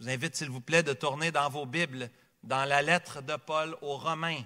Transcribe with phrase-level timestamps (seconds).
[0.00, 2.08] Je vous invite, s'il vous plaît, de tourner dans vos Bibles,
[2.42, 4.40] dans la lettre de Paul aux Romains.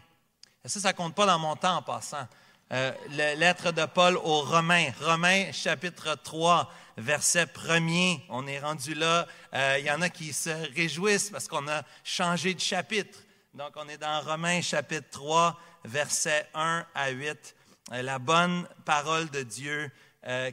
[0.65, 2.27] Ça, ça ne compte pas dans mon temps en passant?
[2.73, 4.91] Euh, la lettre de Paul aux Romains.
[5.01, 8.23] Romains, chapitre 3, verset 1er.
[8.31, 9.29] On est rendu là.
[9.55, 13.21] Euh, il y en a qui se réjouissent parce qu'on a changé de chapitre.
[13.53, 17.55] Donc, on est dans Romains, chapitre 3, verset 1 à 8.
[17.93, 19.89] Euh, la bonne parole de Dieu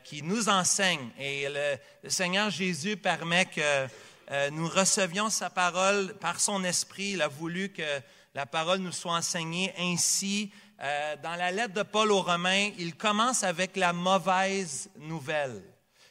[0.04, 1.12] qui nous enseigne.
[1.18, 3.88] Et le Seigneur Jésus permet que
[4.32, 7.12] euh, nous recevions sa parole par son esprit.
[7.12, 8.02] Il a voulu que
[8.34, 10.52] la parole nous soit enseignée ainsi.
[10.82, 15.62] Euh, dans la lettre de Paul aux Romains, il commence avec la mauvaise nouvelle.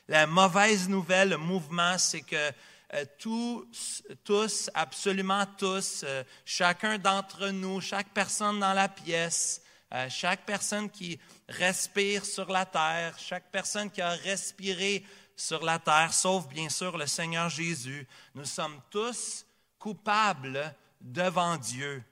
[0.06, 2.36] La mauvaise nouvelle, le mouvement, c'est que
[2.92, 6.04] euh, tous, tous, absolument tous,
[6.44, 9.62] chacun d'entre nous, chaque personne dans la pièce,
[10.08, 11.18] chaque personne qui
[11.48, 15.04] respire sur la terre, chaque personne qui a respiré
[15.40, 18.06] sur la terre, sauf bien sûr le Seigneur Jésus.
[18.34, 19.46] Nous sommes tous
[19.78, 22.04] coupables devant Dieu.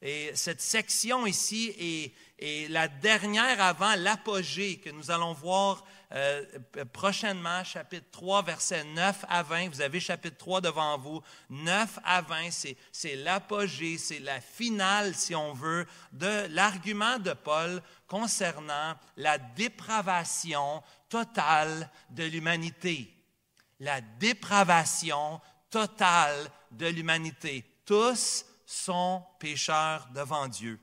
[0.00, 6.44] Et cette section ici est, la dernière avant l'apogée que nous allons voir euh,
[6.92, 9.68] prochainement, chapitre 3, versets 9 à 20.
[9.68, 11.22] Vous avez chapitre 3 devant vous.
[11.50, 12.48] 9 à 20,
[12.90, 20.82] c'est l'apogée, c'est la finale, si on veut, de l'argument de Paul concernant la dépravation
[21.12, 23.14] totale de l'humanité.
[23.80, 27.66] La dépravation totale de l'humanité.
[27.84, 30.80] Tous sont pécheurs devant Dieu.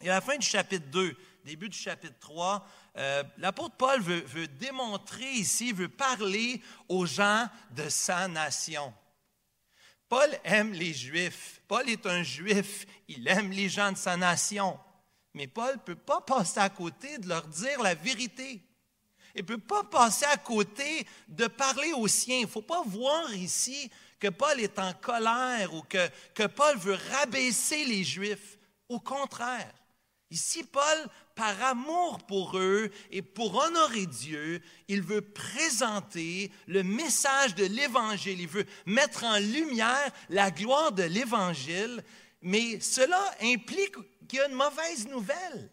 [0.00, 2.64] Et à la fin du chapitre 2, début du chapitre 3,
[2.98, 8.94] euh, l'apôtre Paul veut, veut, démontrer ici, veut parler aux gens de sa nation.
[10.08, 11.62] Paul aime les Juifs.
[11.66, 12.86] Paul est un Juif.
[13.08, 14.78] Il aime les gens de sa nation.
[15.34, 18.62] Mais Paul ne peut pas passer à côté de leur dire la vérité.
[19.34, 22.38] Il ne peut pas passer à côté de parler aux siens.
[22.38, 26.76] Il ne faut pas voir ici que Paul est en colère ou que, que Paul
[26.76, 28.58] veut rabaisser les Juifs.
[28.88, 29.72] Au contraire,
[30.30, 37.54] ici, Paul, par amour pour eux et pour honorer Dieu, il veut présenter le message
[37.54, 38.40] de l'Évangile.
[38.40, 42.04] Il veut mettre en lumière la gloire de l'Évangile,
[42.42, 43.96] mais cela implique
[44.28, 45.70] qu'il y a une mauvaise nouvelle.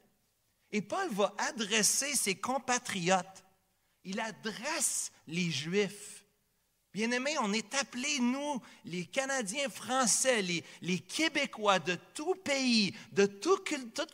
[0.71, 3.43] Et Paul va adresser ses compatriotes
[4.03, 6.19] il adresse les Juifs.
[6.91, 10.41] Bien-aimés, on est appelés, nous, les Canadiens français,
[10.81, 13.63] les, Québécois de tout pays, de toute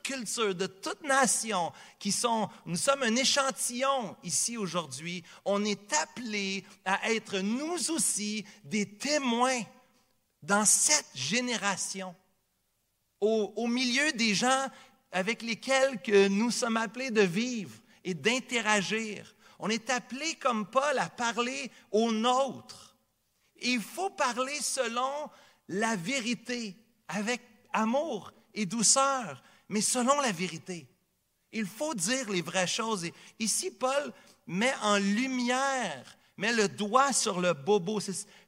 [0.03, 5.23] culture, de toute nation, qui sont, nous sommes un échantillon ici aujourd'hui.
[5.45, 9.61] On est appelés à être nous aussi des témoins
[10.43, 12.13] dans cette génération,
[13.21, 14.67] au, milieu des gens
[15.11, 19.34] avec lesquels que nous sommes appelés de vivre et d'interagir.
[19.59, 22.95] On est appelé comme Paul à parler aux nôtres.
[23.61, 25.29] il faut parler selon
[25.69, 26.75] la vérité,
[27.07, 27.41] avec
[27.73, 30.87] amour et douceur, mais selon la vérité.
[31.51, 33.05] Il faut dire les vraies choses.
[33.05, 34.13] Et ici, Paul
[34.45, 37.99] met en lumière, met le doigt sur le bobo.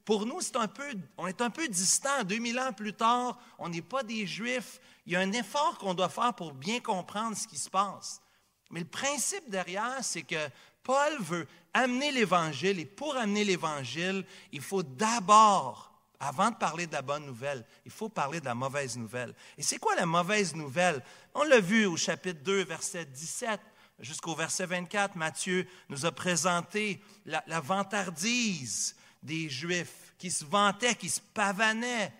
[0.04, 2.24] Pour nous, c'est un peu, on est un peu distant.
[2.24, 4.80] 2000 ans plus tard, on n'est pas des Juifs.
[5.06, 8.22] Il y a un effort qu'on doit faire pour bien comprendre ce qui se passe.
[8.70, 10.50] Mais le principe derrière, c'est que
[10.88, 16.94] Paul veut amener l'Évangile et pour amener l'Évangile, il faut d'abord, avant de parler de
[16.94, 19.36] la bonne nouvelle, il faut parler de la mauvaise nouvelle.
[19.58, 21.04] Et c'est quoi la mauvaise nouvelle?
[21.36, 23.60] On l'a vu au chapitre 2, verset 17
[24.00, 25.18] jusqu'au verset 24.
[25.18, 32.14] Matthieu nous a présenté la, vantardise des Juifs qui se vantaient, qui se pavanaient.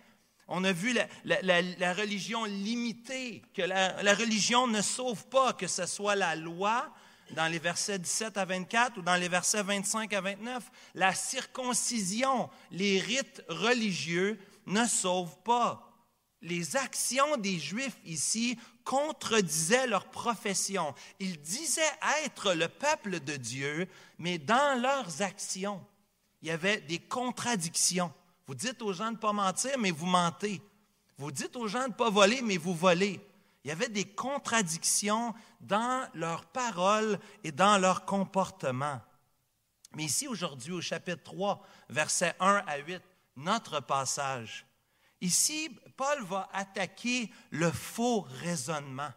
[0.46, 6.16] On a vu la, religion limitée, que la, religion ne sauve pas, que ce soit
[6.16, 6.92] la loi,
[7.32, 12.50] dans les versets 17 à 24 ou dans les versets 25 à 29, la circoncision,
[12.70, 15.84] les rites religieux ne sauvent pas.
[16.40, 20.94] Les actions des Juifs ici contredisaient leur profession.
[21.18, 21.82] Ils disaient
[22.24, 25.84] être le peuple de Dieu, mais dans leurs actions,
[26.40, 28.12] il y avait des contradictions.
[28.46, 30.62] Vous dites aux gens de ne pas mentir, mais vous mentez.
[31.18, 33.20] Vous dites aux gens de ne pas voler, mais vous volez.
[33.68, 38.98] Il y avait des contradictions dans leurs paroles et dans leur comportement.
[39.94, 43.02] Mais ici, aujourd'hui, au chapitre 3, versets 1 à 8,
[43.36, 44.64] notre passage,
[45.20, 45.68] ici,
[45.98, 49.12] Paul va attaquer le faux raisonnement.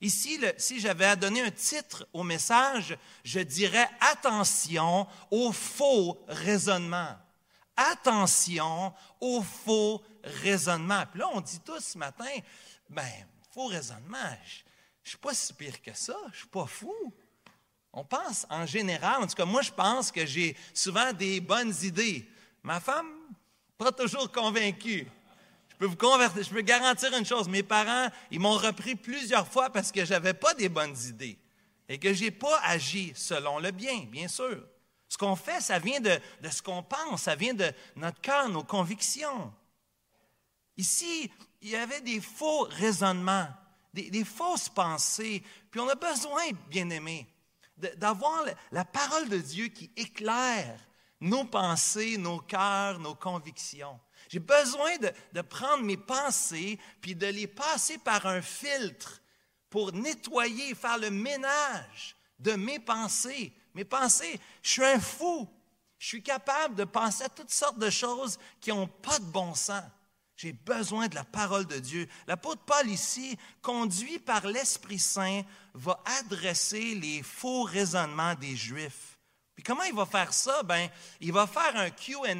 [0.00, 7.16] Ici, si j'avais à donner un titre au message, je dirais attention au faux raisonnement.
[7.76, 11.04] Attention au faux raisonnement.
[11.12, 12.24] Puis là, on dit tous ce matin,
[12.88, 13.06] ben,
[13.56, 14.36] faux raisonnement.
[15.02, 16.16] Je ne suis pas si pire que ça.
[16.24, 16.94] Je ne suis pas fou.
[17.90, 21.74] On pense en général, en tout cas, moi, je pense que j'ai souvent des bonnes
[21.82, 22.28] idées.
[22.62, 23.10] Ma femme,
[23.78, 25.06] Pas toujours convaincu.
[25.68, 27.48] Je peux vous convertir, je peux garantir une chose.
[27.48, 31.38] Mes parents, ils m'ont repris plusieurs fois parce que j'avais pas des bonnes idées
[31.88, 34.66] et que j'ai pas agi selon le bien, bien sûr.
[35.08, 38.48] Ce qu'on fait, ça vient de, de ce qu'on pense, ça vient de notre cœur,
[38.48, 39.52] nos convictions.
[40.78, 41.30] Ici,
[41.62, 43.48] il y avait des faux raisonnements,
[43.92, 47.26] des, fausses pensées, puis on a besoin, bien aimé,
[47.96, 50.78] d'avoir la parole de Dieu qui éclaire
[51.20, 53.98] nos pensées, nos cœurs, nos convictions.
[54.28, 59.22] J'ai besoin de, de, prendre mes pensées puis de les passer par un filtre
[59.70, 63.52] pour nettoyer, faire le ménage de mes pensées.
[63.74, 65.48] Mes pensées, je suis un fou.
[65.98, 69.54] Je suis capable de penser à toutes sortes de choses qui n'ont pas de bon
[69.54, 69.84] sens.
[70.36, 72.06] J'ai besoin de la parole de Dieu.
[72.26, 75.42] L'apôtre Paul ici, conduit par l'Esprit Saint,
[75.72, 79.18] va adresser les faux raisonnements des Juifs.
[79.54, 80.62] Puis comment il va faire ça?
[80.62, 80.90] Ben,
[81.20, 82.30] il va faire un Q&A,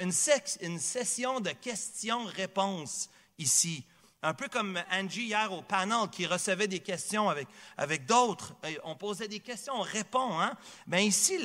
[0.00, 0.12] une,
[0.60, 3.84] une session de questions-réponses ici.
[4.22, 7.28] Un peu comme Angie hier au panel qui recevait des questions
[7.76, 8.54] avec, d'autres.
[8.84, 10.40] On posait des questions, on répond.
[10.40, 10.56] Hein?
[10.86, 11.38] Ben ici,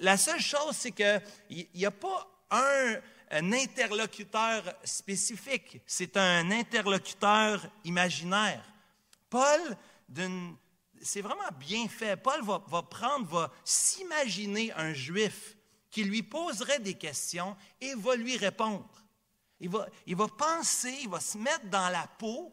[0.00, 2.96] la seule chose, c'est qu'il n'y a pas un,
[3.30, 8.64] un interlocuteur spécifique, c'est un interlocuteur imaginaire.
[9.28, 9.76] Paul,
[11.02, 12.16] c'est vraiment bien fait.
[12.16, 15.56] Paul va, prendre, va s'imaginer un juif
[15.90, 18.88] qui lui poserait des questions et va lui répondre.
[19.58, 22.52] Il va, il va penser, il va se mettre dans la peau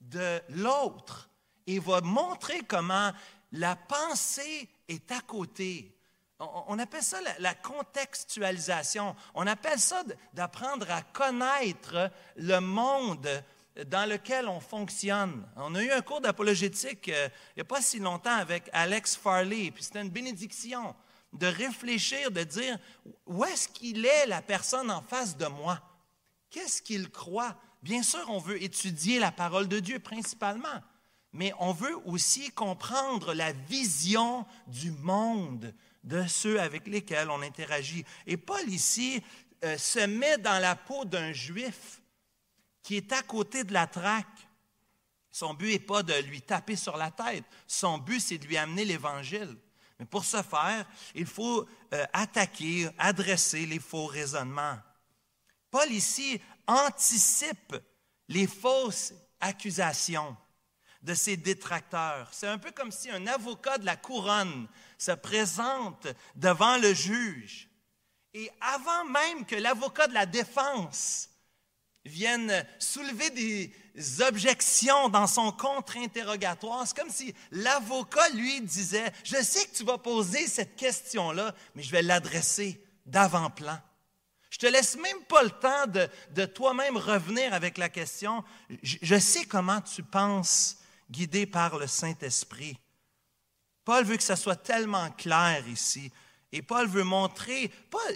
[0.00, 1.30] de l'autre
[1.66, 3.12] et va montrer comment
[3.52, 5.95] la pensée est à côté,
[6.38, 9.16] on appelle ça la, contextualisation.
[9.34, 10.02] On appelle ça
[10.34, 13.28] d'apprendre à connaître le monde
[13.86, 15.46] dans lequel on fonctionne.
[15.56, 19.16] On a eu un cours d'apologétique euh, il n'y a pas si longtemps avec Alex
[19.16, 20.94] Farley, puis c'était une bénédiction
[21.32, 22.78] de réfléchir, de dire
[23.26, 25.80] où est-ce qu'il est la personne en face de moi?
[26.50, 27.54] Qu'est-ce qu'il croit?
[27.82, 30.82] Bien sûr, on veut étudier la parole de Dieu principalement,
[31.32, 35.74] mais on veut aussi comprendre la vision du monde
[36.06, 38.04] de ceux avec lesquels on interagit.
[38.26, 39.22] Et Paul ici
[39.64, 42.00] euh, se met dans la peau d'un juif
[42.82, 44.48] qui est à côté de la traque.
[45.30, 48.56] Son but n'est pas de lui taper sur la tête, son but c'est de lui
[48.56, 49.54] amener l'Évangile.
[49.98, 54.78] Mais pour ce faire, il faut euh, attaquer, adresser les faux raisonnements.
[55.70, 57.76] Paul ici anticipe
[58.28, 60.36] les fausses accusations
[61.02, 62.28] de ses détracteurs.
[62.32, 67.68] C'est un peu comme si un avocat de la couronne se présente devant le juge
[68.34, 71.30] et avant même que l'avocat de la défense
[72.04, 73.72] vienne soulever des
[74.20, 79.98] objections dans son contre-interrogatoire, c'est comme si l'avocat lui disait, je sais que tu vas
[79.98, 83.78] poser cette question-là, mais je vais l'adresser d'avant-plan.
[84.50, 85.86] Je te laisse même pas le temps
[86.34, 88.44] de, toi-même revenir avec la question.
[88.82, 90.76] Je sais comment tu penses
[91.10, 92.78] guidé par le Saint-Esprit.
[93.86, 96.10] Paul veut que ça soit tellement clair ici.
[96.50, 97.70] Et Paul veut montrer,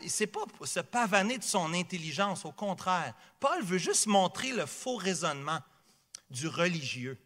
[0.05, 3.15] ce n'est pas se pavaner de son intelligence, au contraire.
[3.39, 5.61] Paul veut juste montrer le faux raisonnement
[6.29, 7.17] du religieux,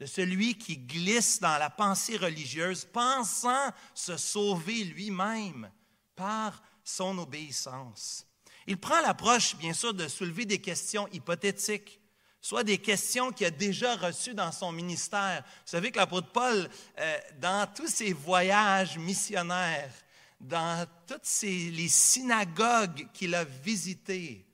[0.00, 5.70] de celui qui glisse dans la pensée religieuse, pensant se sauver lui-même
[6.16, 8.26] par son obéissance.
[8.66, 11.99] Il prend l'approche, bien sûr, de soulever des questions hypothétiques
[12.40, 15.42] soit des questions qu'il a déjà reçues dans son ministère.
[15.44, 16.68] Vous savez que l'apôtre Paul,
[16.98, 19.92] euh, dans tous ses voyages missionnaires,
[20.40, 24.46] dans toutes les synagogues qu'il a visitées,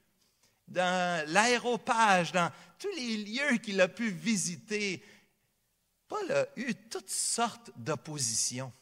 [0.67, 5.03] dans l'aéropage, dans tous les lieux qu'il a pu visiter,
[6.09, 8.73] Paul a eu toutes sortes d'oppositions.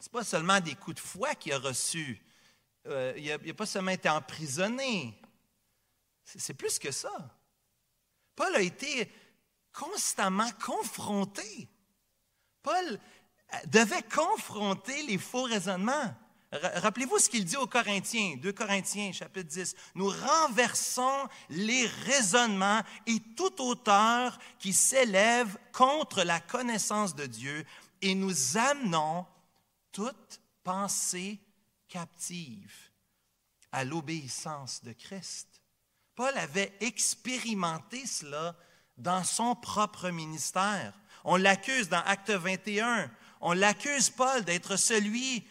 [0.00, 2.20] Ce n'est pas seulement des coups de foi qu'il a reçus.
[2.86, 5.16] Euh, il n'a pas seulement été emprisonné.
[6.24, 7.12] C'est plus que ça.
[8.34, 9.10] Paul a été
[9.72, 11.68] constamment confronté.
[12.62, 12.98] Paul
[13.54, 16.14] euh, devait confronter les faux raisonnements.
[16.52, 19.74] Rappelez-vous ce qu'il dit aux Corinthiens, 2 Corinthiens, chapitre 10.
[19.94, 27.64] Nous renversons les raisonnements et toute hauteur qui s'élève contre la connaissance de Dieu
[28.02, 29.24] et nous amenons
[29.92, 31.38] toute pensée
[31.88, 32.74] captive
[33.70, 35.51] à l'obéissance de Christ.
[36.14, 38.54] Paul avait expérimenté cela
[38.98, 40.92] dans son propre ministère.
[41.24, 43.10] On l'accuse dans Acte 21.
[43.40, 45.46] On l'accuse, Paul, d'être celui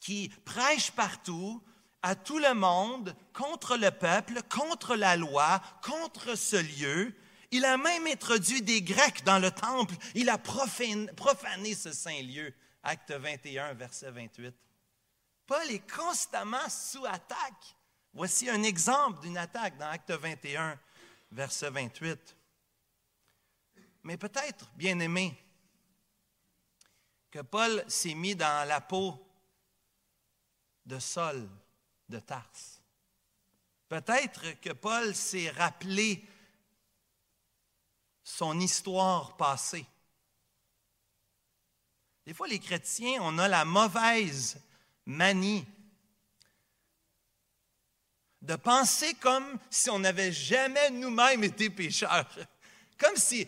[0.00, 1.62] qui prêche partout,
[2.02, 7.14] à tout le monde, contre le peuple, contre la loi, contre ce lieu.
[7.50, 9.94] Il a même introduit des Grecs dans le temple.
[10.14, 12.54] Il a profané, ce saint lieu.
[12.84, 14.54] Acte 21, verset 28.
[15.46, 17.76] Paul est constamment sous attaque
[18.18, 20.76] Voici un exemple d'une attaque dans Acte 21,
[21.30, 22.36] verset 28.
[24.02, 25.40] Mais peut-être, bien aimé,
[27.30, 29.24] que Paul s'est mis dans la peau
[30.84, 31.48] de Saul
[32.08, 32.82] de Tarse.
[33.88, 36.26] Peut-être que Paul s'est rappelé
[38.24, 39.86] son histoire passée.
[42.26, 44.60] Des fois, les chrétiens, on a la mauvaise
[45.06, 45.64] manie
[48.48, 52.26] de penser comme si on n'avait jamais nous-mêmes été pécheurs.
[52.98, 53.46] Comme si,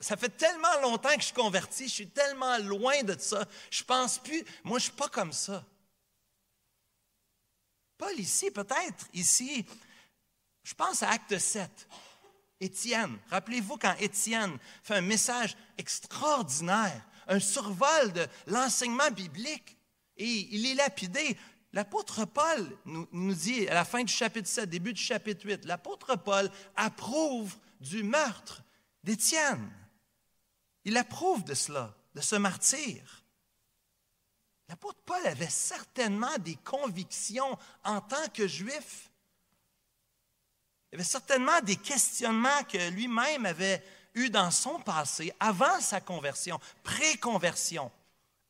[0.00, 3.82] ça fait tellement longtemps que je suis converti, je suis tellement loin de ça, je
[3.82, 5.64] pense plus, moi je suis pas comme ça.
[7.96, 9.64] Paul ici, peut-être ici,
[10.62, 11.70] je pense à Acte 7.
[12.60, 19.78] Étienne, rappelez-vous quand Étienne fait un message extraordinaire, un survol de l'enseignement biblique,
[20.16, 21.36] et il est lapidé.
[21.72, 26.16] L'apôtre Paul nous, dit à la fin du chapitre 7, début du chapitre 8, l'apôtre
[26.16, 28.62] Paul approuve du meurtre
[29.02, 29.70] d'Étienne.
[30.84, 33.24] Il approuve de cela, de ce martyr.
[34.68, 39.10] L'apôtre Paul avait certainement des convictions en tant que juif.
[40.90, 43.82] Il avait certainement des questionnements que lui-même avait
[44.14, 47.90] eus dans son passé, avant sa conversion, pré-conversion,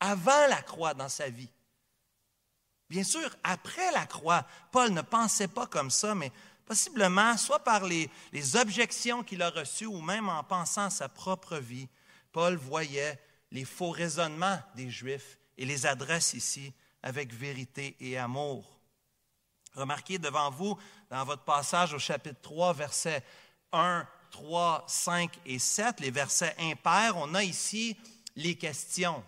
[0.01, 1.49] avant la croix dans sa vie.
[2.93, 6.31] Bien sûr, après la croix, Paul ne pensait pas comme ça, mais
[6.65, 8.09] Possiblement, soit par les,
[8.55, 11.89] objections qu'il a reçues ou même en pensant à sa propre vie,
[12.31, 13.19] Paul voyait
[13.51, 16.71] les faux raisonnements des Juifs et les adresse ici
[17.01, 18.79] avec vérité et amour.
[19.73, 20.77] Remarquez devant vous,
[21.09, 23.23] dans votre passage au chapitre 3, versets
[23.71, 27.97] 1, 3, 5 et 7, les versets impairs, on a ici
[28.35, 29.23] les questions.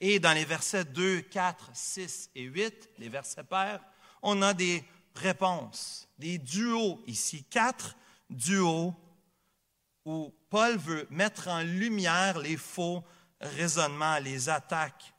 [0.00, 3.84] Et dans les versets 2, 4, 6 et 8, les versets pairs,
[4.22, 4.82] on a des
[5.14, 7.96] réponses, des duos ici, quatre
[8.30, 8.94] duos
[10.04, 13.04] où Paul veut mettre en lumière les faux
[13.40, 15.14] raisonnements, les attaques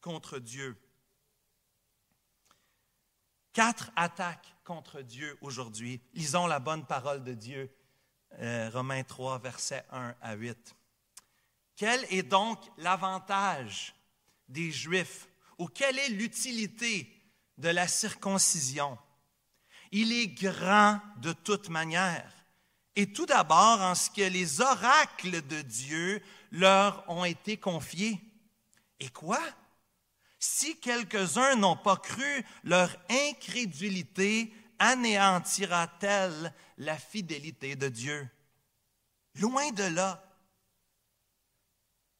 [0.00, 0.76] contre Dieu.
[3.52, 6.00] Quatre attaques contre Dieu aujourd'hui.
[6.12, 7.74] Lisons la bonne parole de Dieu,
[8.38, 10.76] euh, Romains 3, versets 1 à 8.
[11.74, 13.94] Quel est donc l'avantage
[14.48, 15.28] des Juifs
[15.58, 17.12] ou quelle est l'utilité
[17.58, 18.98] de la circoncision?
[19.90, 22.32] Il est grand de toute manière.
[22.94, 28.20] Et tout d'abord en ce que les oracles de Dieu leur ont été confiés.
[29.00, 29.40] Et quoi?
[30.40, 38.28] Si quelques-uns n'ont pas cru, leur incrédulité anéantira-t-elle la fidélité de Dieu?
[39.36, 40.24] Loin de là.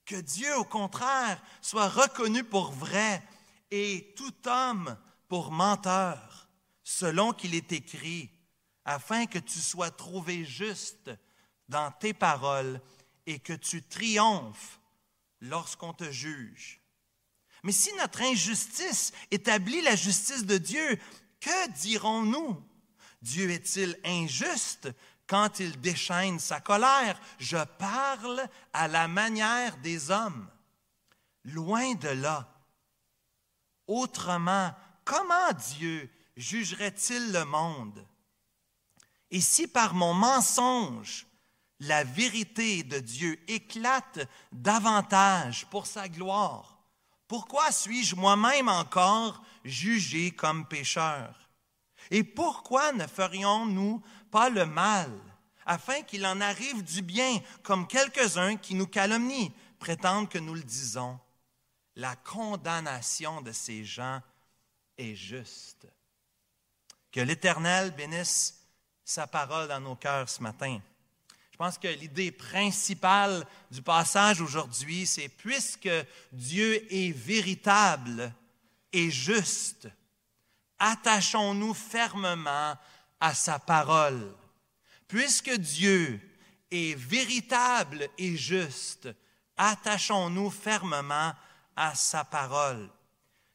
[0.08, 3.22] Que Dieu, au contraire, soit reconnu pour vrai
[3.70, 4.96] et tout homme
[5.28, 6.48] pour menteur
[6.82, 8.30] selon qu'il est écrit,
[8.86, 11.10] afin que tu sois trouvé juste
[11.68, 12.80] dans tes paroles
[13.26, 14.80] et que tu triomphes
[15.42, 16.80] lorsqu'on te juge.
[17.62, 20.98] Mais si notre injustice établit la justice de Dieu,
[21.38, 22.64] que dirons-nous?
[23.20, 24.88] Dieu est-il injuste
[25.28, 27.20] quand il déchaîne sa colère?
[27.38, 30.48] Je parle à la manière des hommes.
[31.44, 32.48] Loin de là.
[33.86, 38.04] Autrement, comment Dieu jugerait-il le monde?
[39.30, 41.26] Et si par mon mensonge,
[41.80, 46.78] la vérité de Dieu éclate davantage pour sa gloire,
[47.28, 51.50] pourquoi suis-je moi-même encore jugé comme pécheur?
[52.10, 55.10] Et pourquoi ne ferions-nous pas le mal,
[55.66, 60.62] afin qu'il en arrive du bien, comme quelques-uns qui nous calomnient, prétendent que nous le
[60.62, 61.18] disons?
[61.96, 64.22] La condamnation de ces gens
[64.96, 65.86] est juste.
[67.10, 68.62] Que l'Éternel bénisse
[69.04, 70.80] sa parole dans nos cœurs ce matin.
[71.50, 75.90] Je pense que l'idée principale du passage aujourd'hui, c'est puisque
[76.30, 78.32] Dieu est véritable
[78.92, 79.88] et juste,
[80.78, 82.76] attachons-nous fermement
[83.20, 84.34] à sa parole.
[85.06, 86.20] Puisque Dieu
[86.70, 89.08] est véritable et juste,
[89.56, 91.32] attachons-nous fermement
[91.76, 92.90] à sa parole.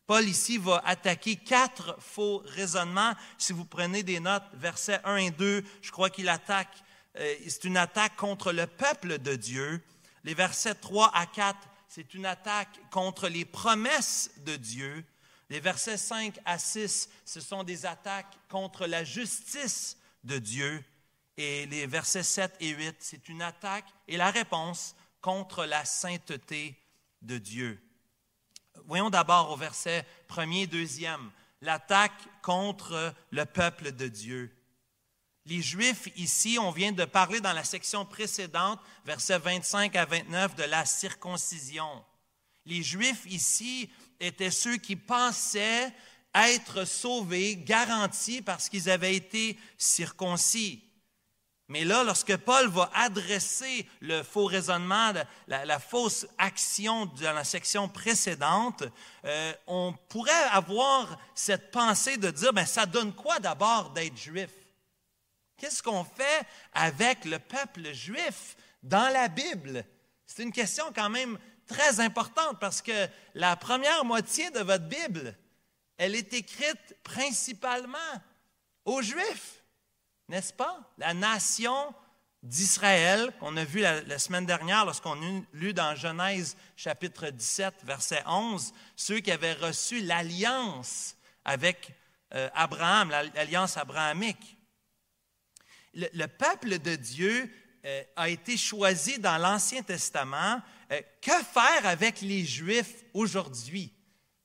[0.05, 3.13] Paul ici va attaquer quatre faux raisonnements.
[3.37, 6.83] Si vous prenez des notes, versets 1 et 2, je crois qu'il attaque,
[7.17, 9.81] euh, c'est une attaque contre le peuple de Dieu.
[10.25, 15.05] Les versets 3 à 4, c'est une attaque contre les promesses de Dieu.
[15.53, 20.83] Les versets 5 à 6, ce sont des attaques contre la justice de Dieu.
[21.37, 26.75] Et les versets 7 et 8, c'est une attaque et la réponse contre la sainteté
[27.21, 27.79] de Dieu.
[28.87, 31.29] Voyons d'abord au verset premier, deuxième,
[31.61, 34.51] l'attaque contre le peuple de Dieu.
[35.45, 40.55] Les Juifs, ici, on vient de parler dans la section précédente, versets 25 à 29,
[40.55, 42.03] de la circoncision.
[42.65, 43.91] Les Juifs, ici,
[44.25, 45.93] étaient ceux qui pensaient
[46.35, 50.83] être sauvés, garantis parce qu'ils avaient été circoncis.
[51.69, 55.13] Mais là, lorsque Paul va adresser le faux raisonnement,
[55.47, 58.83] la, fausse action de la section précédente,
[59.25, 64.51] euh, on pourrait avoir cette pensée de dire, ben, ça donne quoi d'abord d'être juif?
[65.57, 69.85] Qu'est-ce qu'on fait avec le peuple juif dans la Bible?
[70.25, 71.39] C'est une question quand même
[71.73, 75.35] très importante parce que la première moitié de votre Bible,
[75.97, 77.97] elle est écrite principalement
[78.85, 79.63] aux Juifs,
[80.29, 80.79] n'est-ce pas?
[80.97, 81.93] La nation
[82.43, 88.23] d'Israël, qu'on a vu la, semaine dernière lorsqu'on a lu dans Genèse chapitre 17, verset
[88.27, 91.15] 11, ceux qui avaient reçu l'alliance
[91.45, 91.91] avec
[92.35, 94.57] euh, Abraham, l'alliance abrahamique.
[95.93, 97.51] Le, peuple de Dieu
[97.85, 100.61] euh, a été choisi dans l'Ancien Testament.
[100.89, 103.91] Euh, que faire avec les Juifs aujourd'hui?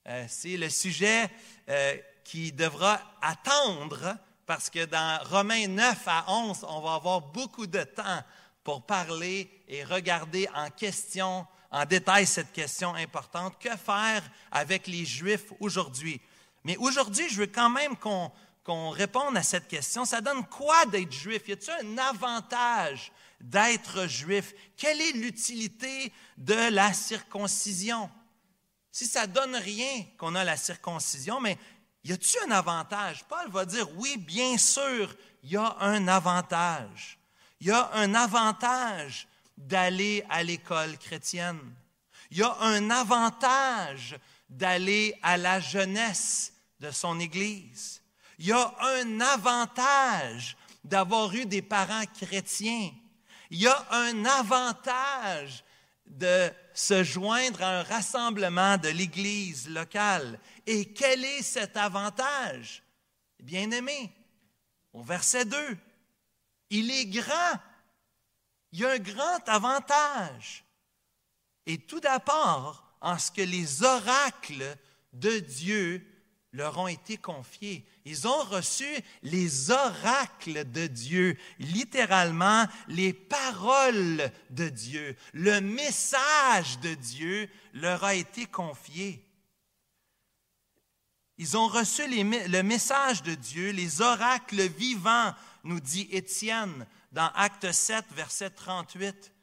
[0.09, 1.31] Euh, c'est le sujet
[2.25, 4.17] qui devra attendre
[4.47, 8.23] parce que dans Romains 9 à 11, on va avoir beaucoup de temps
[8.65, 13.59] pour parler et regarder en question, en détail cette question importante.
[13.61, 16.21] Que faire avec les Juifs aujourd'hui?
[16.65, 20.05] Mais aujourd'hui, je veux quand même qu'on réponde à cette question.
[20.05, 21.47] Ça donne quoi d'être juif?
[21.47, 24.55] Y a-t-il un avantage d'être juif?
[24.77, 28.11] Quelle est l'utilité de la circoncision?
[28.99, 31.57] si ça donne rien qu'on a la circoncision, mais
[32.03, 33.25] y a-t-il un avantage?
[33.29, 35.15] Paul va dire oui, bien sûr,
[35.45, 37.17] il y a un avantage.
[37.61, 41.61] Il y a un avantage d'aller à l'école chrétienne.
[42.33, 44.19] Il y a un avantage
[44.49, 48.03] d'aller à la jeunesse de son Église.
[48.41, 52.91] Il y a un avantage d'avoir eu des parents chrétiens.
[53.51, 55.65] Il y a un avantage
[56.07, 60.39] de se joindre à un rassemblement de l'Église locale.
[60.67, 62.83] Et quel est cet avantage?
[63.41, 64.13] Bien aimé,
[64.93, 65.79] au verset 2,
[66.71, 67.55] il est grand.
[68.73, 70.65] Il y a un grand avantage.
[71.67, 74.77] Et tout d'abord, en ce que les oracles
[75.13, 76.07] de Dieu
[76.53, 77.87] leur ont été confiés.
[78.09, 78.87] Ils ont reçu
[79.23, 85.15] les oracles de Dieu, littéralement les paroles de Dieu.
[85.35, 89.23] Le message de Dieu leur a été confié.
[91.37, 97.71] Ils ont reçu le message de Dieu, les oracles vivants, nous dit Étienne dans Acte
[97.71, 99.35] 7, verset 38.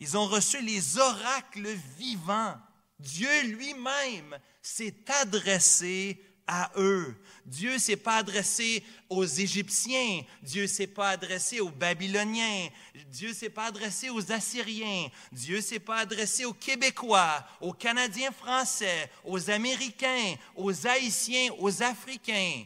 [0.00, 2.58] Ils ont reçu les oracles vivants.
[2.98, 7.14] Dieu lui-même s'est adressé à eux.
[7.44, 12.68] Dieu ne s'est pas adressé aux Égyptiens, Dieu ne s'est pas adressé aux Babyloniens,
[13.10, 17.72] Dieu ne s'est pas adressé aux Assyriens, Dieu ne s'est pas adressé aux Québécois, aux
[17.72, 22.64] Canadiens français, aux Américains, aux Haïtiens, aux Africains,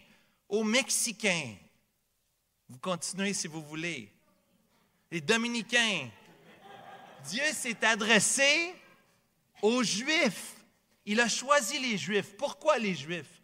[0.49, 1.55] aux Mexicains.
[2.69, 4.11] Vous continuez si vous voulez.
[5.11, 6.09] Les Dominicains.
[7.29, 8.75] Dieu s'est adressé
[9.61, 10.55] aux Juifs.
[11.05, 12.37] Il a choisi les Juifs.
[12.37, 13.42] Pourquoi les Juifs?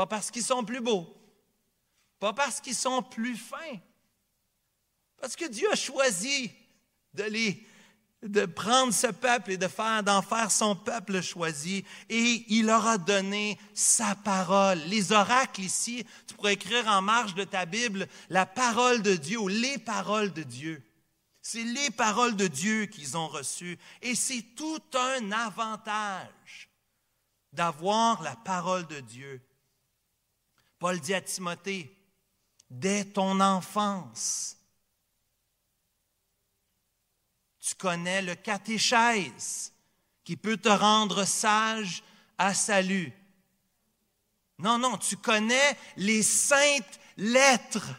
[0.00, 1.14] Pas parce qu'ils sont plus beaux.
[2.20, 3.78] Pas parce qu'ils sont plus fins.
[5.18, 6.50] Parce que Dieu a choisi
[7.12, 7.24] de
[8.22, 12.86] de prendre ce peuple et de faire d'en faire son peuple choisi et il leur
[12.86, 14.78] a donné sa parole.
[14.86, 19.38] Les oracles ici, tu pourrais écrire en marge de ta Bible la parole de Dieu
[19.38, 20.82] ou les paroles de Dieu.
[21.42, 26.70] C'est les paroles de Dieu qu'ils ont reçues et c'est tout un avantage
[27.52, 29.42] d'avoir la parole de Dieu.
[30.80, 31.94] Paul dit à Timothée,
[32.70, 34.56] dès ton enfance,
[37.60, 39.74] tu connais le catéchèse
[40.24, 42.02] qui peut te rendre sage
[42.38, 43.12] à salut.
[44.58, 47.90] Non, non, tu connais les saintes lettres,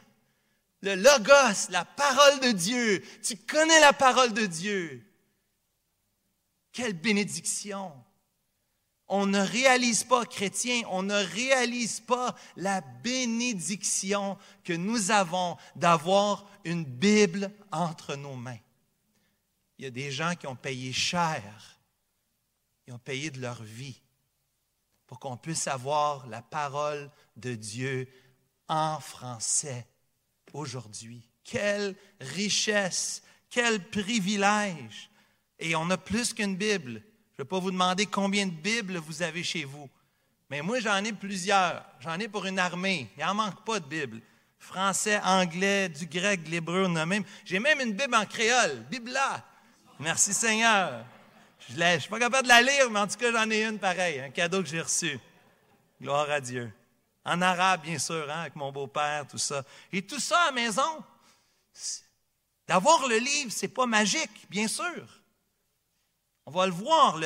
[0.81, 3.03] le logos, la parole de Dieu.
[3.21, 5.05] Tu connais la parole de Dieu.
[6.71, 7.93] Quelle bénédiction
[9.13, 16.49] on ne réalise pas, chrétien, on ne réalise pas la bénédiction que nous avons d'avoir
[16.63, 18.59] une Bible entre nos mains.
[19.77, 21.43] Il y a des gens qui ont payé cher,
[22.87, 24.01] ils ont payé de leur vie
[25.07, 28.07] pour qu'on puisse avoir la parole de Dieu
[28.69, 29.85] en français
[30.53, 31.27] aujourd'hui.
[31.43, 35.11] Quelle richesse, quel privilège.
[35.59, 37.03] Et on a plus qu'une Bible.
[37.41, 39.89] Je ne vais pas vous demander combien de Bibles vous avez chez vous,
[40.51, 41.83] Mais moi, j'en ai plusieurs.
[41.99, 43.09] J'en ai pour une armée.
[43.17, 44.21] Il n'en manque pas de Bible.
[44.59, 47.23] Français, anglais, du grec, de l'hébreu, on a même.
[47.43, 49.43] J'ai même une Bible en créole, Bibla.
[49.99, 51.03] Merci Seigneur.
[51.67, 53.79] Je ne suis pas capable de la lire, mais en tout cas, j'en ai une
[53.79, 55.19] pareille, un cadeau que j'ai reçu.
[55.99, 56.71] Gloire à Dieu.
[57.25, 59.63] En arabe, bien sûr, hein, avec mon beau-père, tout ça.
[59.91, 61.03] Et tout ça à maison.
[62.67, 65.20] D'avoir le livre, c'est pas magique, bien sûr.
[66.45, 67.19] On va le voir.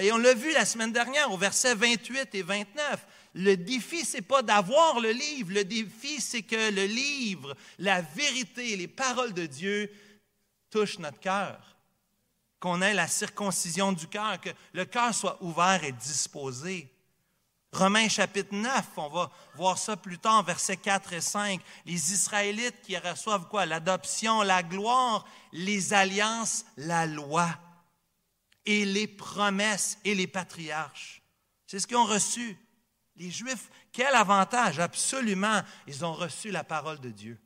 [0.00, 3.06] et on l'a vu la semaine dernière au verset 28 et 29.
[3.34, 5.52] Le défi, c'est pas d'avoir le livre.
[5.52, 9.90] Le défi, c'est que le livre, la vérité, les paroles de Dieu
[10.70, 11.76] touchent notre cœur.
[12.60, 16.92] Qu'on ait la circoncision du cœur, que le cœur soit ouvert et disposé.
[17.72, 21.60] Romains chapitre 9, on va voir ça plus tard, versets 4 et 5.
[21.86, 23.66] Les Israélites qui reçoivent quoi?
[23.66, 27.48] L'adoption, la gloire, les alliances, la loi
[28.68, 31.22] et les promesses et les patriarches.
[31.66, 32.54] C'est ce qu'ils ont reçu.
[33.16, 37.40] Les Juifs, quel avantage, absolument, ils ont reçu la parole de Dieu.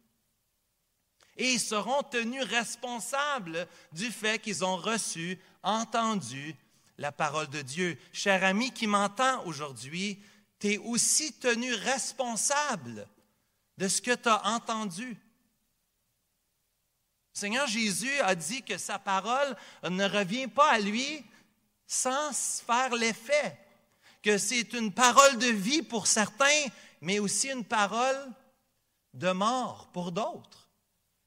[1.37, 6.57] Et ils seront tenus responsables du fait qu'ils ont reçu, entendu
[6.99, 7.97] la parole de Dieu.
[8.13, 10.21] Cher ami qui m'entend aujourd'hui,
[10.59, 13.07] tu es aussi tenu responsable
[13.79, 15.17] de ce que tu as entendu.
[17.33, 19.57] Seigneur Jésus a dit que sa parole
[19.89, 21.25] ne revient pas à lui
[21.87, 22.33] sans
[22.67, 23.59] faire l'effet,
[24.23, 26.65] que c'est une parole de vie pour certains,
[27.01, 28.31] mais aussi une parole
[29.15, 30.69] de mort pour d'autres.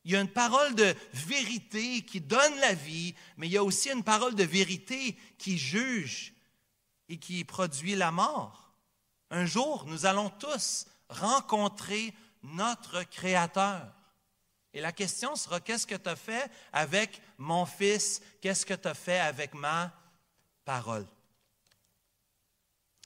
[0.03, 3.63] Il y a une parole de vérité qui donne la vie, mais il y a
[3.63, 6.33] aussi une parole de vérité qui juge
[7.09, 8.71] et qui produit la mort.
[9.31, 12.13] Un jour, nous allons tous rencontrer
[12.43, 13.91] notre Créateur.
[14.75, 18.21] Et la question sera, qu'est-ce que tu as fait avec mon fils?
[18.41, 19.89] Qu'est-ce que tu as fait avec ma
[20.65, 21.05] parole?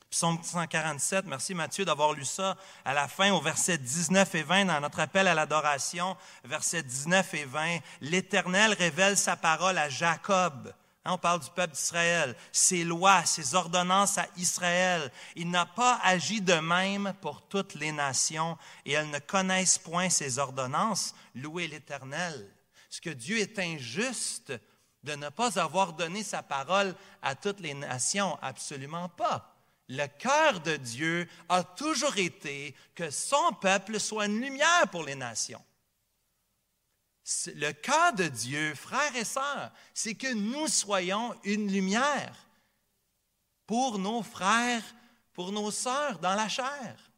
[0.09, 4.65] Psaume 147, merci Mathieu d'avoir lu ça à la fin au verset 19 et 20
[4.65, 7.77] dans notre appel à l'adoration, verset 19 et 20.
[8.01, 10.73] L'Éternel révèle sa parole à Jacob.
[11.09, 15.11] Hein, on parle du peuple d'Israël, ses lois, ses ordonnances à Israël.
[15.35, 20.09] Il n'a pas agi de même pour toutes les nations et elles ne connaissent point
[20.09, 21.15] ses ordonnances.
[21.33, 22.53] Louez l'Éternel.
[22.89, 24.53] Ce que Dieu est injuste
[25.03, 28.37] de ne pas avoir donné sa parole à toutes les nations?
[28.41, 29.55] Absolument pas
[29.91, 35.15] le cœur de Dieu a toujours été que son peuple soit une lumière pour les
[35.15, 35.63] nations.
[37.47, 42.35] Le cœur de Dieu, frères et sœurs, c'est que nous soyons une lumière
[43.67, 44.83] pour nos frères,
[45.33, 47.11] pour nos sœurs dans la chair,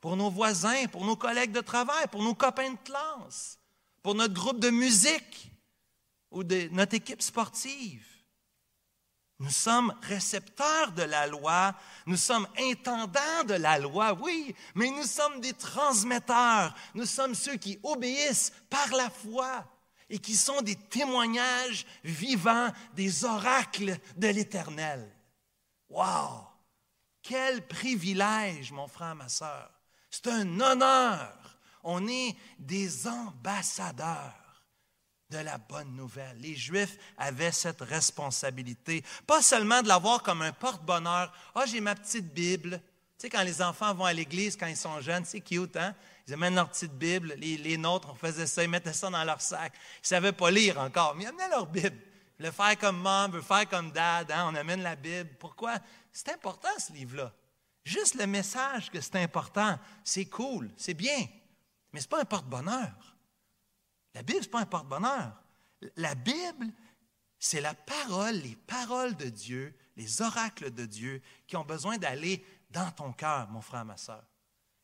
[0.00, 3.58] pour nos voisins, pour nos collègues de travail, pour nos copains de classe,
[4.02, 5.50] pour notre groupe de musique
[6.30, 8.15] ou de notre équipe sportive.
[9.38, 11.74] Nous sommes récepteurs de la loi,
[12.06, 17.56] nous sommes intendants de la loi, oui, mais nous sommes des transmetteurs, nous sommes ceux
[17.56, 19.64] qui obéissent par la foi
[20.08, 25.14] et qui sont des témoignages vivants des oracles de l'Éternel.
[25.90, 26.46] Wow!
[27.22, 29.70] Quel privilège, mon frère, ma sœur.
[30.10, 31.58] C'est un honneur.
[31.82, 34.45] On est des ambassadeurs
[35.30, 36.36] de la bonne nouvelle.
[36.38, 41.32] Les Juifs avaient cette responsabilité, pas seulement de l'avoir comme un porte-bonheur.
[41.54, 42.80] Ah, j'ai ma petite Bible.
[43.18, 45.94] Tu sais, quand les enfants vont à l'église, quand ils sont jeunes, c'est cute, hein?
[46.28, 47.34] Ils amènent leur petite Bible.
[47.38, 49.72] Les, nôtres, on faisait ça, ils mettaient ça dans leur sac.
[49.74, 51.96] Ils ne savaient pas lire encore, mais ils amenaient leur Bible.
[52.38, 54.50] Le faire comme maman, le faire comme dad, hein?
[54.50, 55.30] on amène la Bible.
[55.38, 55.78] Pourquoi?
[56.12, 57.32] C'est important, ce livre-là.
[57.84, 61.26] Juste le message que c'est important, c'est cool, c'est bien,
[61.92, 63.15] mais ce n'est pas un porte-bonheur.
[64.16, 65.42] La Bible, ce n'est pas un porte-bonheur.
[65.96, 66.72] La Bible,
[67.38, 72.42] c'est la parole, les paroles de Dieu, les oracles de Dieu qui ont besoin d'aller
[72.70, 74.24] dans ton cœur, mon frère, ma soeur.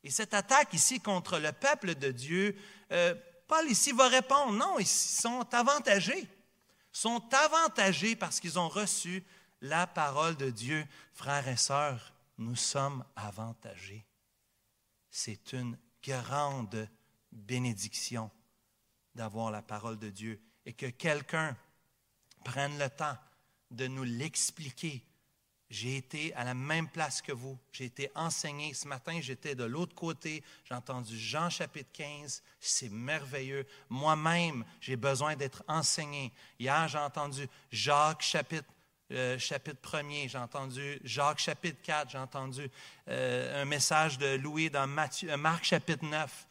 [0.04, 2.54] Et cette attaque ici contre le peuple de Dieu,
[2.92, 3.14] euh,
[3.48, 6.28] Paul ici va répondre, non, ils sont avantagés.
[6.92, 9.24] sont avantagés parce qu'ils ont reçu
[9.62, 10.86] la parole de Dieu.
[11.14, 14.04] Frères et sœurs, nous sommes avantagés.
[15.10, 16.86] C'est une grande
[17.30, 18.30] bénédiction
[19.14, 21.56] d'avoir la parole de Dieu et que quelqu'un
[22.44, 23.16] prenne le temps
[23.70, 25.02] de nous l'expliquer.
[25.72, 27.58] J'ai été à la même place que vous.
[27.72, 28.74] J'ai été enseigné.
[28.74, 30.44] Ce matin, j'étais de l'autre côté.
[30.64, 32.42] J'ai entendu Jean chapitre 15.
[32.60, 33.66] C'est merveilleux.
[33.88, 36.30] Moi-même, j'ai besoin d'être enseigné.
[36.58, 38.68] Hier, j'ai entendu Jacques chapitre,
[39.12, 40.28] euh, chapitre 1er.
[40.28, 42.10] J'ai entendu Jacques chapitre 4.
[42.10, 42.70] J'ai entendu
[43.08, 46.48] euh, un message de Louis dans Matthieu, Marc chapitre 9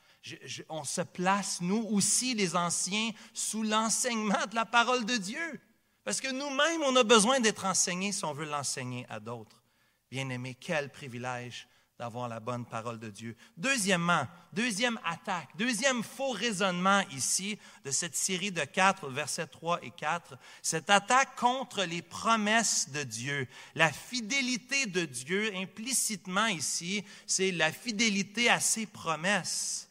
[0.70, 5.62] on se place, nous aussi, les anciens, sous l'enseignement de la parole de Dieu.
[6.04, 9.64] Parce que nous-mêmes, on a besoin d'être enseignés si on veut l'enseigner à d'autres.
[10.10, 11.68] Bien-aimé, quel privilège
[12.02, 13.36] d'avoir la bonne parole de Dieu.
[13.58, 19.92] Deuxièmement, deuxième attaque, deuxième faux raisonnement ici de cette série de quatre, versets 3 et
[19.92, 23.48] 4, cette attaque contre les promesses de Dieu.
[23.76, 29.91] La fidélité de Dieu, implicitement ici, c'est la fidélité à ses promesses.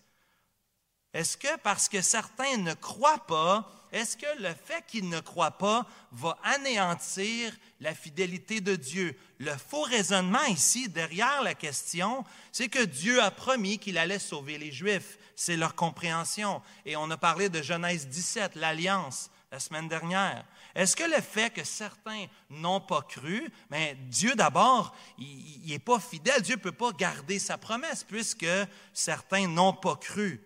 [1.13, 5.59] Est-ce que parce que certains ne croient pas, est-ce que le fait qu'ils ne croient
[5.59, 9.19] pas va anéantir la fidélité de Dieu?
[9.39, 14.59] Le faux raisonnement ici, derrière la question, c'est que Dieu a promis qu'il allait sauver
[14.59, 15.19] les Juifs.
[15.35, 16.63] C'est leur compréhension.
[16.87, 20.45] Et on a parlé de Genèse 17, l'alliance, la semaine dernière.
[20.77, 25.99] Est-ce que le fait que certains n'ont pas cru, mais Dieu d'abord, il n'est pas
[25.99, 28.47] fidèle, Dieu ne peut pas garder sa promesse puisque
[28.93, 30.41] certains n'ont pas cru.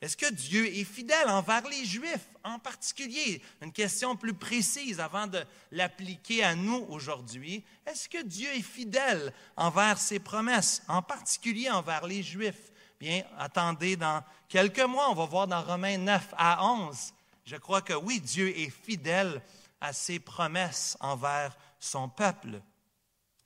[0.00, 3.42] Est-ce que Dieu est fidèle envers les Juifs en particulier?
[3.60, 7.62] Une question plus précise avant de l'appliquer à nous aujourd'hui.
[7.84, 12.72] Est-ce que Dieu est fidèle envers ses promesses, en particulier envers les Juifs?
[12.98, 17.12] Bien, attendez, dans quelques mois, on va voir dans Romains 9 à 11.
[17.44, 19.42] Je crois que oui, Dieu est fidèle
[19.82, 22.60] à ses promesses envers son peuple,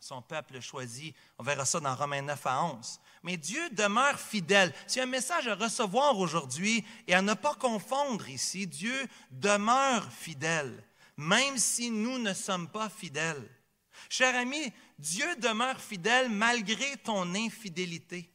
[0.04, 1.14] son peuple choisi.
[1.38, 4.74] On verra ça dans Romains 9 à 11 mais Dieu demeure fidèle.
[4.86, 8.66] C'est un message à recevoir aujourd'hui et à ne pas confondre ici.
[8.66, 8.94] Dieu
[9.30, 10.84] demeure fidèle,
[11.16, 13.48] même si nous ne sommes pas fidèles.
[14.10, 18.30] Cher ami, Dieu demeure fidèle malgré ton infidélité.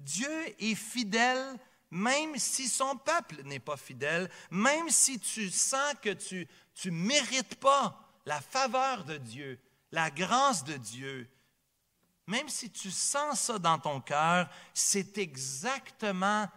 [0.00, 0.28] Dieu
[0.58, 1.56] est fidèle
[1.92, 6.48] même si son peuple n'est pas fidèle, même si tu sens que tu
[6.86, 9.60] ne mérites pas la faveur de Dieu,
[9.92, 11.30] la grâce de Dieu,
[12.26, 16.48] même si tu sens ça dans ton cœur, c'est exactement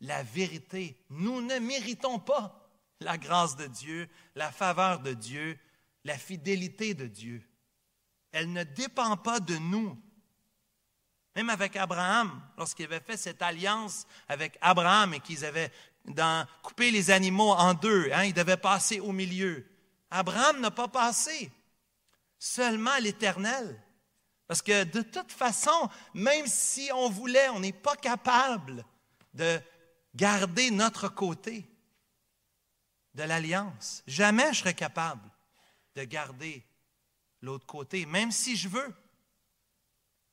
[0.00, 0.96] la vérité.
[1.10, 2.68] Nous ne méritons pas
[3.00, 5.58] la grâce de Dieu, la faveur de Dieu,
[6.04, 7.42] la fidélité de Dieu.
[8.32, 9.98] Elle ne dépend pas de nous.
[11.34, 15.72] Même avec Abraham, lorsqu'il avait fait cette alliance avec Abraham et qu'ils avaient
[16.62, 19.66] coupé les animaux en deux, hein, il devait passer au milieu.
[20.10, 21.50] Abraham n'a pas passé,
[22.42, 23.80] seulement l'Éternel.
[24.48, 28.84] Parce que de toute façon, même si on voulait, on n'est pas capable
[29.32, 29.60] de
[30.16, 31.70] garder notre côté
[33.14, 34.02] de l'alliance.
[34.08, 35.30] Jamais je serais capable
[35.94, 36.66] de garder
[37.42, 38.92] l'autre côté, même si je veux.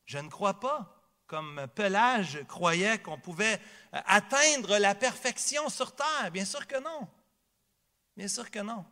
[0.06, 6.32] Je ne crois pas, comme Pelage croyait qu'on pouvait atteindre la perfection sur terre.
[6.32, 7.08] Bien sûr que non.
[8.18, 8.84] Bien sûr que non.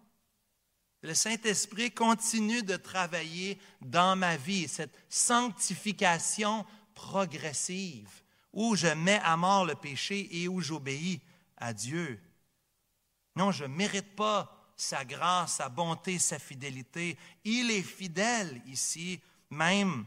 [1.02, 8.10] Le Saint-Esprit continue de travailler dans ma vie, cette sanctification progressive,
[8.52, 11.22] où je mets à mort le péché et où j'obéis
[11.58, 12.20] à Dieu.
[13.36, 17.18] Non, je ne mérite pas sa grâce, sa bonté, sa fidélité.
[17.44, 19.20] Il est fidèle ici,
[19.52, 20.06] même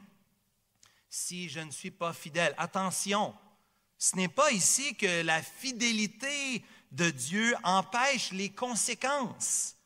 [1.08, 2.54] si je ne suis pas fidèle.
[2.58, 3.34] Attention,
[3.98, 9.76] ce n'est pas ici que la fidélité de Dieu empêche les conséquences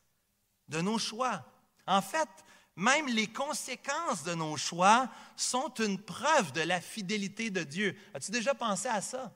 [0.67, 1.45] de nos choix.
[1.87, 2.29] En fait,
[2.75, 7.97] même les conséquences de nos choix sont une preuve de la fidélité de Dieu.
[8.13, 9.33] As-tu déjà pensé à ça?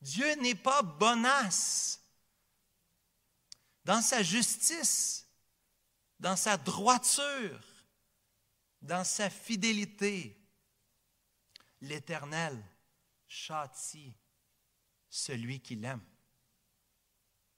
[0.00, 2.00] Dieu n'est pas bonasse.
[3.84, 5.26] Dans sa justice,
[6.18, 7.60] dans sa droiture,
[8.82, 10.36] dans sa fidélité,
[11.80, 12.62] l'Éternel
[13.26, 14.14] châtie
[15.08, 16.04] celui qui l'aime.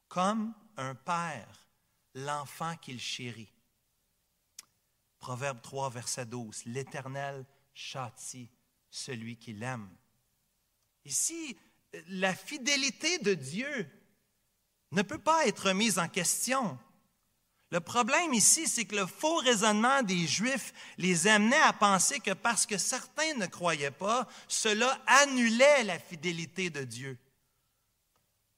[0.09, 1.60] Comme un père
[2.15, 3.53] l'enfant qu'il chérit.
[5.19, 6.65] Proverbe 3, verset 12.
[6.67, 7.45] L'Éternel
[7.75, 8.51] châtie
[8.91, 9.89] celui qui l'aime.
[11.05, 11.57] Ici,
[12.09, 13.89] la fidélité de Dieu
[14.93, 16.79] ne peut pas être mise en question.
[17.71, 22.33] Le problème ici, c'est que le faux raisonnement des Juifs les amenait à penser que
[22.33, 27.17] parce que certains ne croyaient pas, cela annulait la fidélité de Dieu.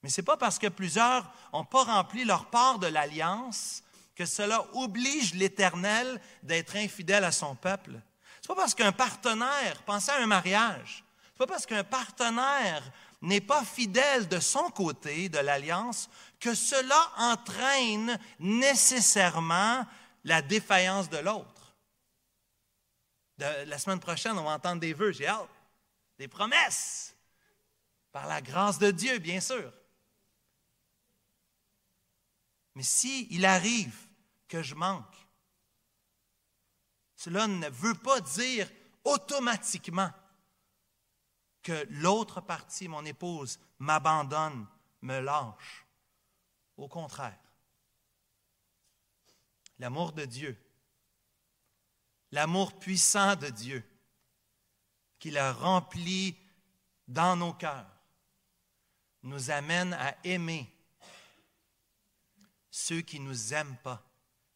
[0.03, 3.83] Mais ce n'est pas parce que plusieurs n'ont pas rempli leur part de l'alliance
[4.15, 7.93] que cela oblige l'Éternel d'être infidèle à son peuple.
[8.41, 11.85] Ce n'est pas parce qu'un partenaire, pensez à un mariage, ce n'est pas parce qu'un
[11.85, 12.83] partenaire
[13.23, 16.11] n'est pas fidèle de son côté de l'alliance
[16.41, 19.87] que cela entraîne nécessairement
[20.25, 21.77] la défaillance de l'autre.
[23.39, 25.13] la semaine prochaine, on va entendre des vœux,
[26.19, 27.15] des promesses,
[28.11, 29.73] par la grâce de Dieu, bien sûr.
[32.75, 34.09] Mais s'il il arrive
[34.49, 35.27] que je manque,
[37.17, 38.71] cela ne veut pas dire
[39.05, 40.11] automatiquement
[41.63, 44.67] que l'autre partie, mon épouse, m'abandonne,
[45.03, 45.87] me lâche.
[46.77, 47.39] Au contraire,
[49.79, 50.59] l'amour de Dieu,
[52.33, 53.85] l'amour puissant de Dieu
[55.19, 56.37] qu'il a rempli
[57.07, 57.87] dans nos cœurs
[59.23, 60.69] nous amène à aimer
[62.73, 64.03] ceux qui ne nous aiment pas.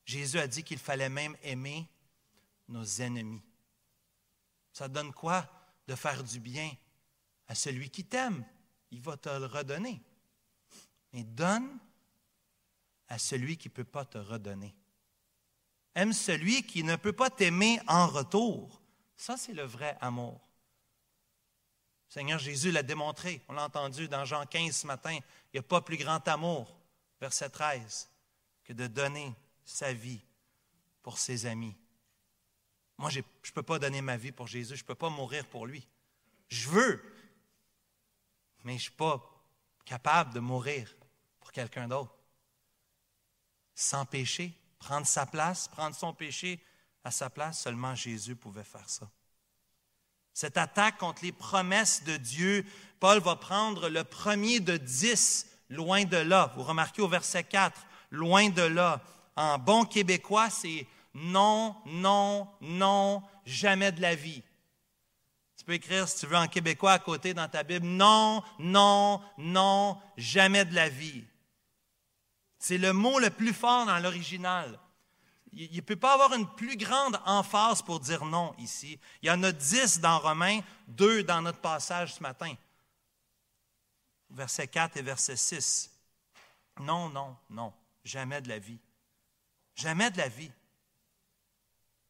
[0.07, 1.87] Jésus a dit qu'il fallait même aimer
[2.66, 3.42] nos ennemis.
[4.72, 5.48] Ça donne quoi
[5.87, 6.72] de faire du bien
[7.46, 8.44] à celui qui t'aime?
[8.90, 10.00] Il va te le redonner.
[11.12, 11.79] Mais donne
[13.09, 14.74] à celui qui ne peut pas te redonner.
[15.94, 18.81] Aime celui qui ne peut pas t'aimer en retour.
[19.14, 20.40] Ça, c'est le vrai amour.
[22.09, 23.42] Seigneur Jésus l'a démontré.
[23.48, 25.12] On l'a entendu dans Jean 15 ce matin.
[25.12, 25.22] Il
[25.55, 26.79] n'y a pas plus grand amour,
[27.20, 28.09] verset 13,
[28.64, 30.20] que de donner sa vie
[31.02, 31.76] pour ses amis.
[32.98, 34.76] Moi, je ne peux pas donner ma vie pour Jésus.
[34.76, 35.87] Je ne peux pas mourir pour lui.
[36.48, 37.02] Je veux,
[38.64, 39.22] mais je ne suis pas
[39.85, 40.94] capable de mourir
[41.38, 42.14] pour quelqu'un d'autre.
[43.74, 46.61] Sans péché, prendre sa place, prendre son péché
[47.05, 49.11] à sa place, seulement Jésus pouvait faire ça.
[50.33, 52.66] Cette attaque contre les promesses de Dieu,
[53.00, 56.52] Paul va prendre le premier de dix, loin de là.
[56.57, 59.00] Vous remarquez au verset 4, loin de là.
[59.37, 64.42] En bon québécois, c'est non, non, non, jamais de la vie.
[65.57, 69.20] Tu peux écrire, si tu veux, en québécois à côté dans ta Bible, non, non,
[69.38, 71.24] non, jamais de la vie.
[72.59, 74.79] C'est le mot le plus fort dans l'original.
[75.52, 78.98] Il ne peut pas avoir une plus grande emphase pour dire non ici.
[79.22, 82.52] Il y en a dix dans Romains, deux dans notre passage ce matin.
[84.31, 85.91] Verset 4 et verset 6.
[86.81, 87.73] Non, non, non,
[88.05, 88.81] jamais de la vie.
[89.75, 90.53] Jamais de la vie.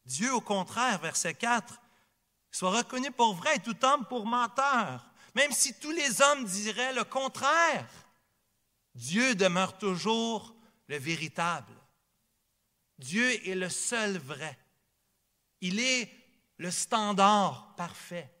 [0.05, 1.79] Dieu, au contraire, verset 4,
[2.51, 5.09] soit reconnu pour vrai et tout homme pour menteur.
[5.35, 7.87] Même si tous les hommes diraient le contraire,
[8.95, 10.55] Dieu demeure toujours
[10.87, 11.73] le véritable.
[12.97, 14.57] Dieu est le seul vrai.
[15.61, 16.11] Il est
[16.57, 18.33] le standard parfait.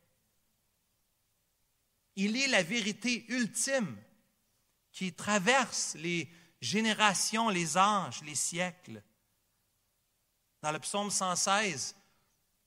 [2.17, 3.95] Il est la vérité ultime
[4.91, 9.01] qui traverse les générations, les âges, les siècles.
[10.61, 11.95] Dans le psaume 116,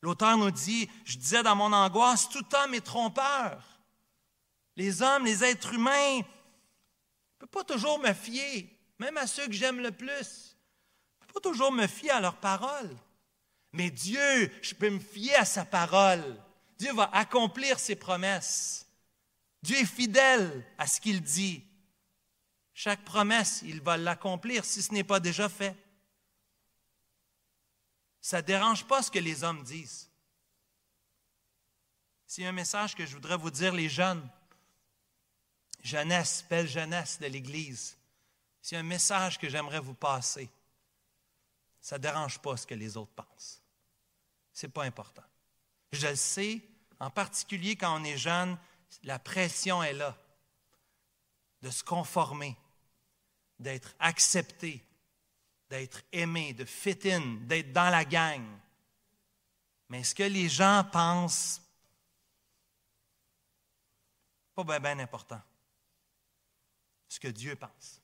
[0.00, 3.62] l'auteur nous dit, je disais dans mon angoisse, tout homme est trompeur.
[4.76, 9.46] Les hommes, les êtres humains, je ne peux pas toujours me fier, même à ceux
[9.46, 10.50] que j'aime le plus
[11.32, 12.96] pas toujours me fier à leurs paroles.
[13.72, 16.36] Mais Dieu, je peux me fier à sa parole.
[16.78, 18.86] Dieu va accomplir ses promesses.
[19.62, 21.64] Dieu est fidèle à ce qu'il dit.
[22.72, 25.76] Chaque promesse, il va l'accomplir si ce n'est pas déjà fait.
[28.20, 30.10] Ça ne dérange pas ce que les hommes disent.
[32.26, 34.26] C'est un message que je voudrais vous dire, les jeunes.
[35.82, 37.96] Jeunesse, belle jeunesse de l'Église.
[38.62, 40.48] C'est un message que j'aimerais vous passer.
[41.80, 43.62] Ça ne dérange pas ce que les autres pensent.
[44.52, 45.24] Ce n'est pas important.
[45.92, 46.62] Je le sais,
[46.98, 48.58] en particulier quand on est jeune,
[49.02, 50.16] la pression est là
[51.62, 52.56] de se conformer,
[53.58, 54.84] d'être accepté,
[55.68, 58.44] d'être aimé, de fit in, d'être dans la gang.
[59.88, 61.60] Mais ce que les gens pensent,
[64.54, 65.40] pas bien ben important.
[67.08, 68.00] Ce que Dieu pense?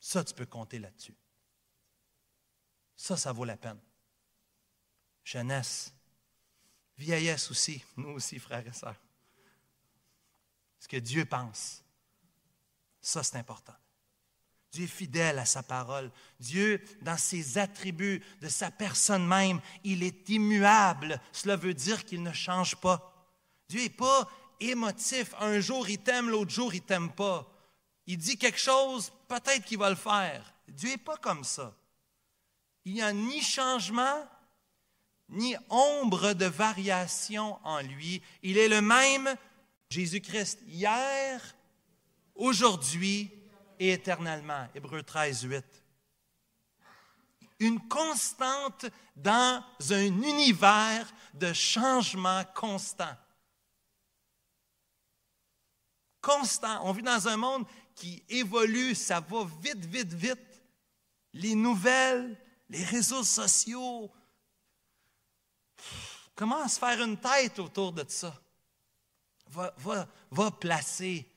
[0.00, 1.14] Ça, tu peux compter là-dessus.
[2.96, 3.80] Ça, ça vaut la peine.
[5.22, 5.92] Jeunesse,
[6.98, 9.00] vieillesse aussi, nous aussi, frères et sœurs.
[10.78, 11.82] Ce que Dieu pense,
[13.00, 13.74] ça, c'est important.
[14.70, 16.10] Dieu est fidèle à sa parole.
[16.38, 21.20] Dieu, dans ses attributs, de sa personne même, il est immuable.
[21.32, 23.30] Cela veut dire qu'il ne change pas.
[23.68, 24.28] Dieu n'est pas
[24.60, 25.34] émotif.
[25.40, 27.50] Un jour, il t'aime, l'autre jour, il ne t'aime pas
[28.08, 30.54] il dit quelque chose, peut-être qu'il va le faire.
[30.66, 31.76] Dieu n'est pas comme ça.
[32.86, 34.26] Il n'y a ni changement,
[35.28, 38.22] ni ombre de variation en lui.
[38.42, 39.34] Il est le même
[39.90, 41.54] Jésus-Christ hier,
[42.34, 43.30] aujourd'hui
[43.78, 44.68] et éternellement.
[44.74, 45.64] Hébreu 13, 8.
[47.60, 53.16] Une constante dans un univers de changement constant.
[56.20, 56.80] Constant.
[56.84, 60.62] On vit dans un monde qui évolue, ça va vite, vite, vite.
[61.32, 62.36] Les nouvelles,
[62.68, 64.10] les réseaux sociaux.
[66.38, 68.32] Comment se faire une tête autour de ça?
[69.48, 69.72] Va,
[70.52, 71.28] placer,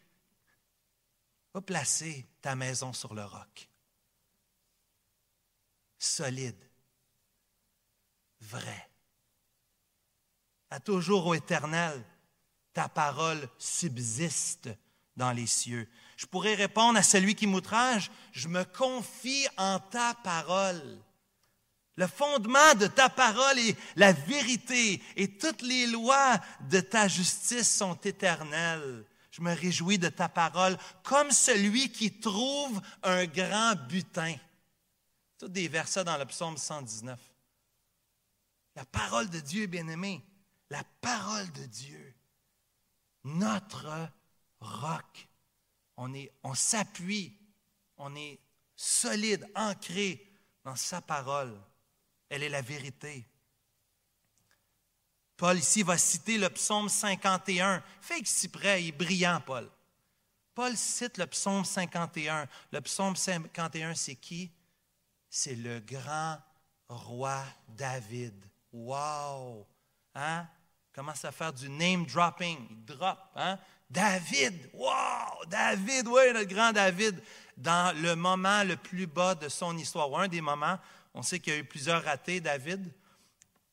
[1.52, 3.68] va placer ta maison sur le roc.
[5.98, 6.64] Solide,
[8.42, 8.92] vrai.
[10.70, 12.06] À toujours au éternel,
[12.72, 14.70] ta parole subsiste
[15.16, 15.90] dans les cieux.
[16.16, 21.02] Je pourrais répondre à celui qui m'outrage, je me confie en ta parole.
[22.02, 27.72] Le fondement de ta parole est la vérité et toutes les lois de ta justice
[27.78, 29.06] sont éternelles.
[29.30, 34.36] Je me réjouis de ta parole comme celui qui trouve un grand butin.
[35.38, 37.20] Tous des versets dans le psaume 119.
[38.78, 40.26] La parole de Dieu, bien-aimé,
[40.72, 42.16] la parole de Dieu,
[43.26, 44.10] notre
[44.60, 45.30] roc.
[45.98, 47.38] On, on s'appuie,
[47.98, 48.40] on est
[48.76, 50.28] solide, ancré
[50.64, 51.56] dans sa parole.
[52.32, 53.28] Elle est la vérité.
[55.36, 57.84] Paul ici va citer le psaume 51.
[58.00, 59.70] Fait près, il est brillant, Paul.
[60.56, 62.48] Paul cite le psaume 51.
[62.72, 64.50] Le psaume 51, c'est qui?
[65.30, 66.38] C'est le grand
[66.88, 68.46] roi David.
[68.72, 69.68] Wow!
[70.16, 70.48] Hein?
[70.94, 72.66] Commence à faire du name dropping.
[72.70, 73.20] Il drop.
[73.36, 73.60] Hein?
[73.90, 74.70] David!
[74.74, 75.46] Wow!
[75.48, 77.22] David, oui, notre grand David.
[77.58, 80.80] Dans le moment le plus bas de son histoire, ou un des moments,
[81.14, 82.92] on sait qu'il y a eu plusieurs ratés, David,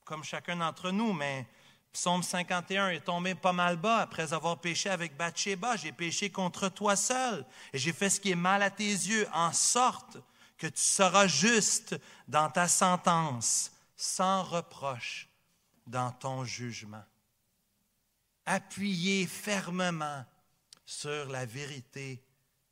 [0.05, 1.47] comme chacun d'entre nous, mais
[1.93, 5.77] Psaume 51 est tombé pas mal bas après avoir péché avec Bathsheba.
[5.77, 9.27] J'ai péché contre toi seul et j'ai fait ce qui est mal à tes yeux,
[9.33, 10.19] en sorte
[10.57, 15.29] que tu seras juste dans ta sentence, sans reproche
[15.87, 17.05] dans ton jugement.
[18.45, 20.25] Appuyé fermement
[20.85, 22.23] sur la vérité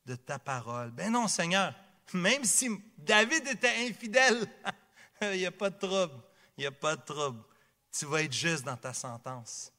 [0.06, 0.90] de ta parole.
[0.90, 1.74] Ben non, Seigneur,
[2.14, 4.46] même si David était infidèle,
[5.22, 6.22] il n'y a pas de trouble.
[6.56, 7.42] Il n'y a pas de trouble.
[7.90, 9.72] Tu vas être juste dans ta sentence.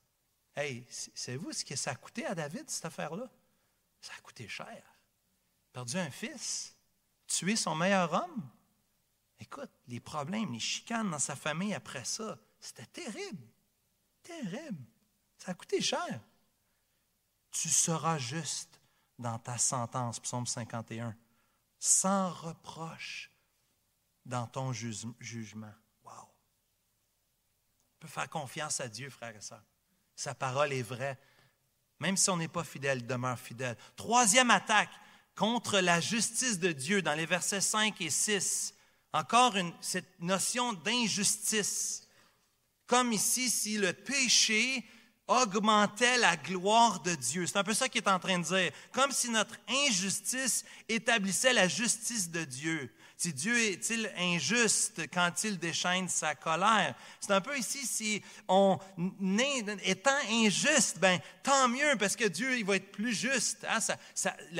[0.55, 3.29] Hey, savez-vous ce que ça a coûté à David, cette affaire-là?
[4.01, 4.83] Ça a coûté cher.
[5.71, 6.75] Perdu un fils,
[7.27, 8.49] tué son meilleur homme.
[9.39, 13.47] Écoute, les problèmes, les chicanes dans sa famille après ça, c'était terrible.
[14.23, 14.83] Terrible.
[15.37, 16.19] Ça a coûté cher.
[17.51, 18.79] Tu seras juste
[19.19, 21.15] dans ta sentence, psaume 51
[21.79, 23.31] sans reproche
[24.25, 25.73] dans ton jugement.
[26.03, 26.11] Wow!
[26.11, 29.63] On peut faire confiance à Dieu, frère et sœurs.
[30.15, 31.17] Sa parole est vraie.
[31.99, 33.77] Même si on n'est pas fidèle, il demeure fidèle.
[33.95, 34.91] Troisième attaque
[35.35, 38.73] contre la justice de Dieu dans les versets 5 et 6.
[39.13, 42.07] Encore une, cette notion d'injustice.
[42.85, 44.85] Comme ici, si le péché
[45.27, 47.45] augmentait la gloire de Dieu.
[47.45, 48.71] C'est un peu ça qu'il est en train de dire.
[48.91, 49.55] Comme si notre
[49.87, 52.89] injustice établissait la justice de Dieu.
[53.19, 56.93] Si Dieu est-il injuste quand il déchaîne sa colère?
[57.19, 58.77] C'est un peu ici, si on
[59.83, 63.65] étant injuste, ben tant mieux parce que Dieu il va être plus juste.
[63.67, 63.79] Hein?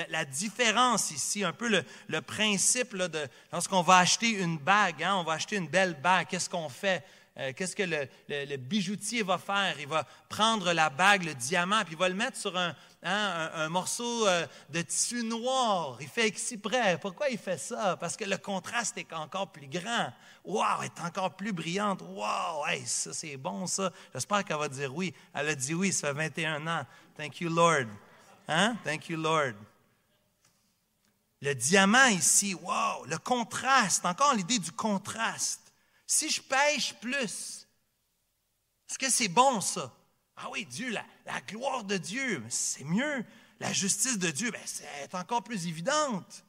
[0.10, 5.18] la, différence ici, un peu le, principe de lorsqu'on va acheter une bague, hein?
[5.18, 7.06] on va acheter une belle bague, qu'est-ce qu'on fait?
[7.40, 9.76] Euh, qu'est-ce que le, bijoutier va faire?
[9.80, 13.70] Il va prendre la bague, le diamant, puis il va le mettre sur un, hein,
[13.70, 15.98] morceau euh, de tissu noir.
[16.02, 16.98] Il fait exprès.
[17.00, 17.96] Pourquoi il fait ça?
[17.98, 20.12] Parce que le contraste est encore plus grand.
[20.46, 22.02] Elle est encore plus brillante.
[22.02, 23.92] Wow, ça c'est bon ça.
[24.14, 25.14] J'espère qu'elle va dire oui.
[25.34, 26.86] Elle a dit oui, ça fait 21 ans.
[27.16, 27.88] Thank you, Lord.
[28.48, 28.78] Hein?
[28.84, 29.54] Thank you, Lord.
[31.42, 35.67] Le diamant ici, wow, le contraste, encore l'idée du contraste.
[36.08, 37.68] Si je pêche plus,
[38.90, 39.94] est-ce que c'est bon ça?
[40.38, 43.26] Ah oui, Dieu, la, gloire de Dieu, c'est mieux.
[43.60, 46.46] La justice de Dieu, ben, c'est encore plus évidente.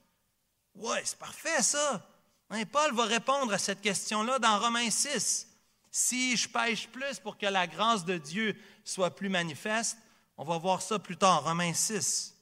[0.75, 2.07] Oui, c'est parfait ça.
[2.51, 5.49] Hein, Paul va répondre à cette question-là dans Romains 6.
[5.91, 9.99] Si je pêche plus pour que la grâce de Dieu soit plus manifeste,
[10.37, 12.37] on va voir ça plus tard, Romains 6.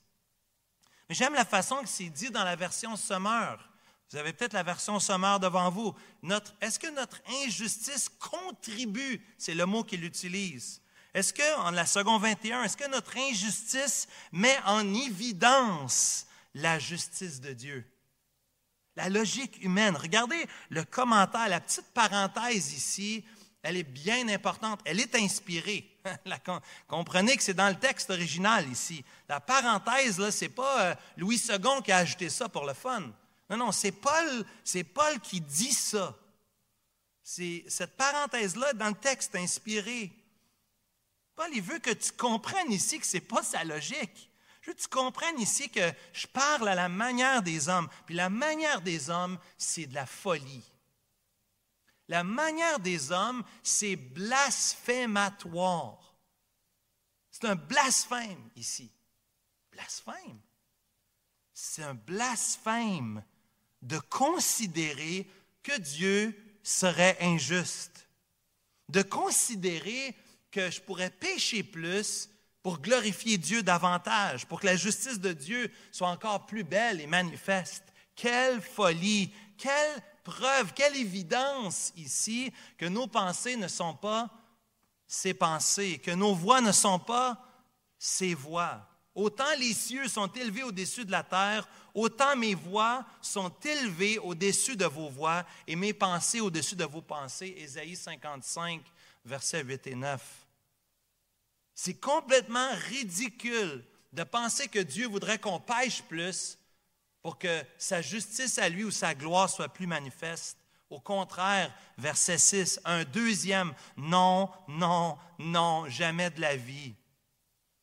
[1.09, 3.71] Mais j'aime la façon que c'est dit dans la version Sommeur.
[4.11, 5.95] Vous avez peut-être la version sommaire devant vous.
[6.61, 10.81] est-ce que notre injustice contribue, c'est le mot qu'il utilise,
[11.17, 17.41] est-ce que, en la seconde 21, est-ce que notre injustice met en évidence la justice
[17.41, 17.91] de Dieu?
[18.97, 19.97] La logique humaine.
[19.97, 23.25] Regardez le commentaire, la petite parenthèse ici,
[23.63, 24.81] elle est bien importante.
[24.85, 25.91] Elle est inspirée.
[26.87, 29.03] comprenez que c'est dans le texte original ici.
[29.29, 33.11] La parenthèse, là, c'est pas euh, Louis II qui a ajouté ça pour le fun.
[33.49, 36.17] Non, non, c'est Paul, c'est Paul qui dit ça.
[37.23, 40.13] C'est cette parenthèse-là dans le texte inspiré.
[41.35, 44.31] Paul, il veut que tu comprennes ici que ce n'est pas sa logique.
[44.63, 47.89] Je veux que tu comprennes ici que je parle à la manière des hommes.
[48.07, 50.65] Puis la manière des hommes, c'est de la folie.
[52.09, 56.17] La manière des hommes, c'est blasphématoire.
[57.31, 58.91] C'est un blasphème ici.
[59.71, 60.41] Blasphème?
[61.53, 63.23] C'est un blasphème
[63.87, 65.27] de considérer
[65.63, 68.09] que Dieu serait injuste,
[68.89, 70.15] de considérer
[70.51, 72.29] que je pourrais pécher plus
[72.63, 77.07] pour glorifier Dieu davantage, pour que la justice de Dieu soit encore plus belle et
[77.07, 77.85] manifeste.
[78.17, 84.31] Quelle folie, quelle preuve, quelle évidence ici que nos pensées ne sont pas
[85.07, 87.41] ses pensées, que nos voix ne sont pas
[87.99, 88.89] ses voix.
[89.15, 94.77] Autant les cieux sont élevés au-dessus de la terre, autant mes voix sont élevées au-dessus
[94.77, 97.55] de vos voix et mes pensées au-dessus de vos pensées.
[97.57, 98.83] Ésaïe 55,
[99.25, 100.47] versets 8 et 9.
[101.75, 103.83] C'est complètement ridicule
[104.13, 106.59] de penser que Dieu voudrait qu'on pêche plus
[107.23, 110.59] pour que sa justice à lui ou sa gloire soit plus manifeste.
[110.91, 116.95] Au contraire, verset 6, un deuxième, non, non, non, jamais de la vie.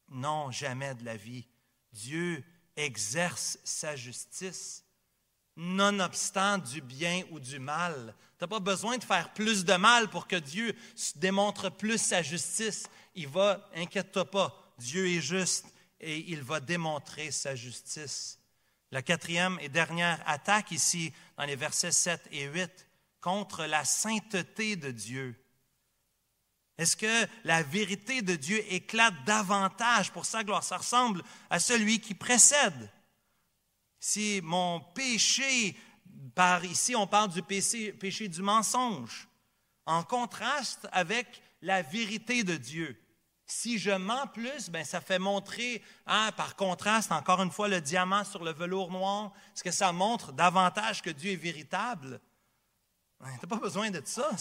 [0.10, 1.48] Non, jamais de la vie.
[1.92, 2.44] Dieu
[2.76, 4.84] exerce sa justice,
[5.56, 8.16] nonobstant du bien ou du mal.
[8.38, 10.76] Tu n'as pas besoin de faire plus de mal pour que Dieu
[11.16, 12.88] démontre plus sa justice.
[13.16, 15.66] Il va, inquiète-toi pas, Dieu est juste
[16.00, 18.40] et il va démontrer sa justice.
[18.92, 22.88] La quatrième et dernière attaque ici, dans les versets 7 et 8,
[23.22, 25.36] contre la sainteté de Dieu.
[26.78, 30.64] Est-ce que la vérité de Dieu éclate davantage pour sa gloire?
[30.64, 32.92] Ça ressemble à celui qui précède.
[34.00, 35.78] Si mon péché,
[36.34, 39.28] par ici on parle du péché, du mensonge,
[39.86, 43.00] en contraste avec la vérité de Dieu.
[43.46, 47.82] Si je mens plus, ben ça fait montrer, hein, par contraste, encore une fois, le
[47.82, 49.32] diamant sur le velours noir.
[49.54, 52.20] Est-ce que ça montre davantage que Dieu est véritable?
[53.20, 54.32] Tu n'as pas besoin de ça.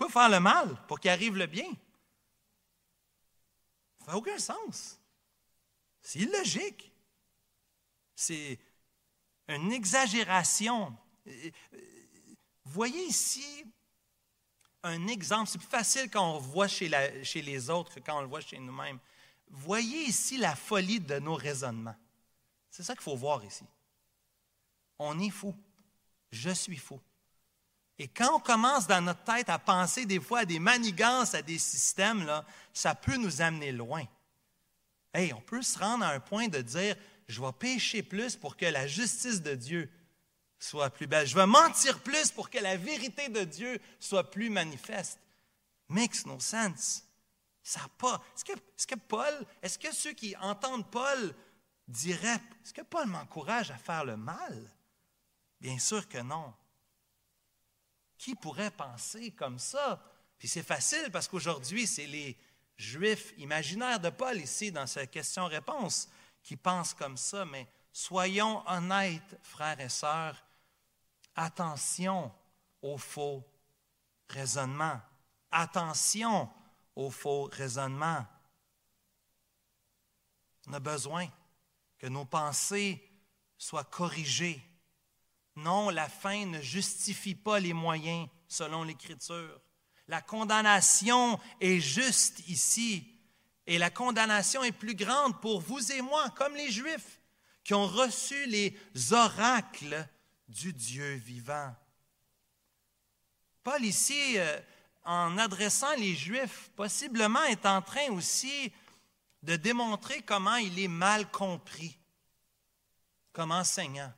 [0.00, 0.82] Pourquoi faire le mal?
[0.88, 1.70] Pour qu'il arrive le bien?
[3.98, 4.98] Ça n'a aucun sens.
[6.00, 6.90] C'est illogique.
[8.16, 8.58] C'est
[9.48, 10.96] une exagération.
[12.64, 13.66] Voyez ici
[14.82, 15.50] un exemple.
[15.50, 16.90] C'est plus facile quand on voit chez,
[17.22, 18.98] chez les autres que quand on le voit chez nous-mêmes.
[19.48, 21.96] Voyez ici la folie de nos raisonnements.
[22.70, 23.66] C'est ça qu'il faut voir ici.
[24.98, 25.54] On est fou.
[26.30, 26.98] Je suis fou.
[28.00, 31.42] Et quand on commence dans notre tête à penser des fois à des manigances, à
[31.42, 34.02] des systèmes, là, ça peut nous amener loin.
[35.12, 36.96] Hey, on peut se rendre à un point de dire,
[37.28, 39.90] je vais pécher plus pour que la justice de Dieu
[40.58, 41.26] soit plus belle.
[41.26, 45.18] Je vais mentir plus pour que la vérité de Dieu soit plus manifeste.
[45.90, 47.04] Makes no sense.
[47.62, 48.24] Ça pas.
[48.34, 51.34] Est-ce que, Paul, est-ce que ceux qui entendent Paul
[51.86, 54.72] diraient, est-ce que Paul m'encourage à faire le mal?
[55.60, 56.54] Bien sûr que non.
[58.20, 59.98] Qui pourrait penser comme ça?
[60.38, 62.36] Puis c'est facile parce qu'aujourd'hui, c'est les
[62.76, 66.06] Juifs imaginaires de Paul ici dans cette question-réponse
[66.42, 70.36] qui pensent comme ça, mais soyons honnêtes, frères et sœurs,
[71.34, 72.30] attention
[72.82, 73.42] aux faux
[74.28, 75.00] raisonnements.
[75.50, 76.50] Attention
[76.96, 78.26] aux faux raisonnements.
[80.66, 81.26] On a besoin
[81.96, 83.02] que nos pensées
[83.56, 84.62] soient corrigées
[85.56, 89.60] non, la fin ne justifie pas les moyens selon l'Écriture.
[90.08, 93.06] La condamnation est juste ici.
[93.66, 97.20] Et la condamnation est plus grande pour vous et moi, comme les Juifs,
[97.62, 98.76] qui ont reçu les
[99.12, 100.06] oracles
[100.48, 101.72] du Dieu vivant.
[103.62, 104.58] Paul ici, euh,
[105.04, 108.72] en adressant les Juifs, possiblement est en train aussi
[109.42, 111.96] de démontrer comment il est mal compris
[113.32, 114.12] comme enseignant.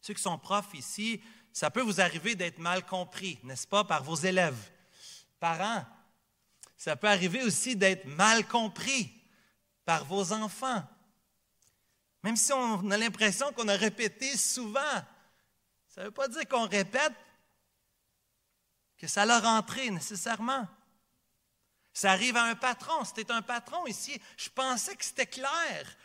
[0.00, 1.22] Ceux qui sont profs ici,
[1.52, 4.70] ça peut vous arriver d'être mal compris, n'est-ce pas, par vos élèves?
[5.38, 5.84] Parents,
[6.76, 9.12] ça peut arriver aussi d'être mal compris
[9.84, 10.82] par vos enfants.
[12.22, 15.04] Même si on a l'impression qu'on a répété souvent,
[15.88, 17.14] ça ne veut pas dire qu'on répète
[18.96, 20.68] que ça l'a rentré nécessairement.
[21.92, 23.04] Ça arrive à un patron.
[23.04, 24.20] C'était un patron ici.
[24.36, 25.96] Je pensais que c'était clair.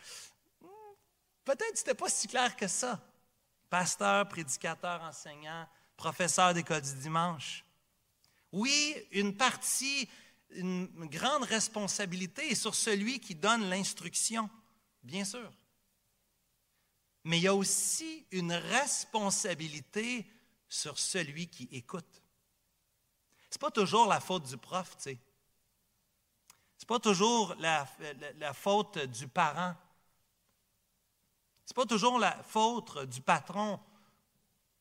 [1.44, 3.00] Peut-être que ce n'était pas si clair que ça
[3.68, 7.64] pasteur, prédicateur, enseignant, professeur d'école du dimanche.
[8.52, 10.08] Oui, une partie,
[10.50, 14.48] une grande responsabilité est sur celui qui donne l'instruction,
[15.02, 15.52] bien sûr.
[17.24, 20.26] Mais il y a aussi une responsabilité
[20.68, 22.22] sur celui qui écoute.
[23.50, 25.18] Ce n'est pas toujours la faute du prof, tu sais.
[26.78, 27.88] Ce n'est pas toujours la,
[28.36, 29.74] la faute du parent
[31.66, 33.80] ce n'est pas toujours la faute du patron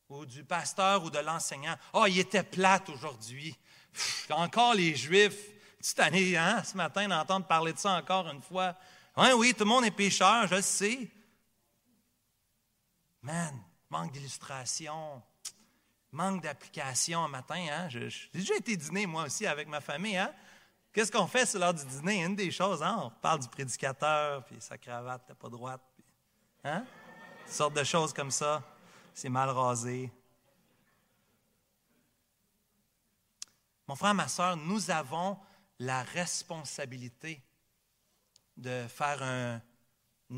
[0.07, 1.75] ou du pasteur ou de l'enseignant.
[1.93, 3.57] Oh, il était plate aujourd'hui.
[4.29, 5.49] Encore les Juifs.
[5.81, 8.75] Cette année, hein, ce matin, d'entendre parler de ça encore une fois.
[9.17, 11.11] Oui, oui, tout le monde est pécheur, je le sais.
[13.21, 13.55] Man,
[13.89, 15.21] manque d'illustration,
[16.11, 17.65] manque d'application un matin.
[17.71, 17.89] Hein?
[17.89, 20.17] J'ai déjà été dîner, moi aussi, avec ma famille.
[20.17, 20.33] Hein?
[20.91, 22.23] Qu'est-ce qu'on fait l'heure du dîner?
[22.23, 22.99] Une des choses, hein?
[23.03, 25.81] on parle du prédicateur, puis sa cravate n'est pas droite.
[26.67, 26.83] Hein?
[27.43, 28.63] Toutes sortes de choses comme ça.
[29.13, 30.11] c'est mal rasé.
[33.87, 35.37] Mon frère, ma soeur, nous avons
[35.77, 37.39] la responsabilité
[38.57, 39.61] de faire un,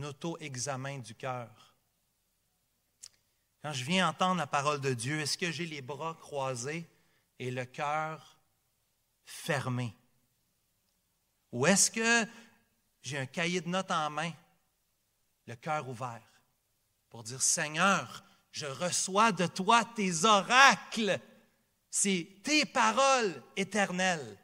[0.03, 1.73] auto-examen du cœur.
[3.61, 6.85] Quand je viens entendre la parole de Dieu, est-ce que j'ai les bras croisés
[7.39, 8.37] et le cœur
[9.23, 9.95] fermé?
[11.53, 12.29] Ou est-ce que
[13.01, 14.33] j'ai un cahier de notes en main,
[15.47, 16.21] le cœur ouvert,
[17.09, 21.19] pour dire, Seigneur, je reçois de toi tes oracles,
[21.89, 24.37] c'est tes paroles éternelles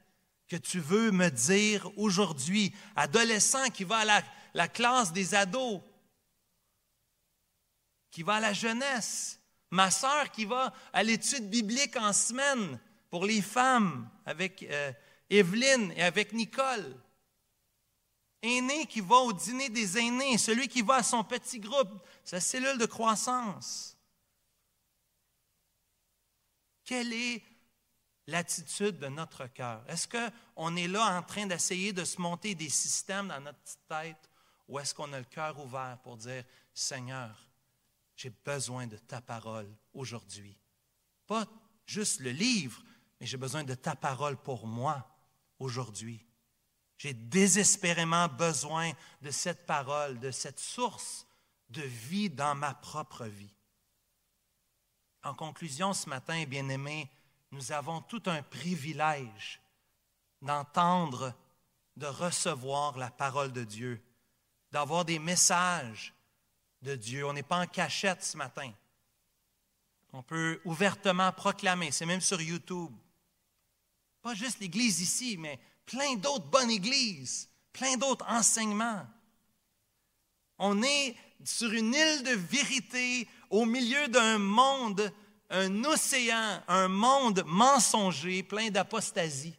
[0.47, 4.23] que tu veux me dire aujourd'hui, adolescent qui va à la,
[4.53, 5.81] la classe des ados,
[8.11, 9.39] qui va à la jeunesse,
[9.71, 12.79] ma sœur qui va à l'étude biblique en semaine
[13.09, 14.91] pour les femmes avec euh,
[15.29, 16.95] Evelyne et avec Nicole
[18.43, 21.89] aîné qui va au dîner des aînés, celui qui va à son petit groupe,
[22.23, 23.97] sa cellule de croissance.
[26.83, 27.41] Quelle est
[28.27, 29.83] l'attitude de notre cœur?
[29.87, 33.87] Est-ce qu'on est là en train d'essayer de se monter des systèmes dans notre petite
[33.87, 34.29] tête
[34.67, 37.47] ou est-ce qu'on a le cœur ouvert pour dire, Seigneur,
[38.15, 40.57] j'ai besoin de ta parole aujourd'hui?
[41.25, 41.47] Pas
[41.85, 42.83] juste le livre,
[43.19, 45.07] mais j'ai besoin de ta parole pour moi
[45.59, 46.25] aujourd'hui.
[47.03, 51.27] J'ai désespérément besoin de cette parole, de cette source
[51.67, 53.53] de vie dans ma propre vie.
[55.21, 57.11] En conclusion, ce matin, bien-aimés,
[57.51, 59.59] nous avons tout un privilège
[60.41, 61.33] d'entendre,
[61.97, 64.01] de recevoir la parole de Dieu,
[64.71, 66.13] d'avoir des messages
[66.83, 67.27] de Dieu.
[67.27, 68.71] On n'est pas en cachette ce matin.
[70.13, 72.95] On peut ouvertement proclamer, c'est même sur YouTube.
[74.21, 79.05] Pas juste l'Église ici, mais plein d'autres bonnes églises, plein d'autres enseignements.
[80.57, 85.11] On est sur une île de vérité au milieu d'un monde,
[85.49, 89.55] un océan, un monde mensonger, plein d'apostasie.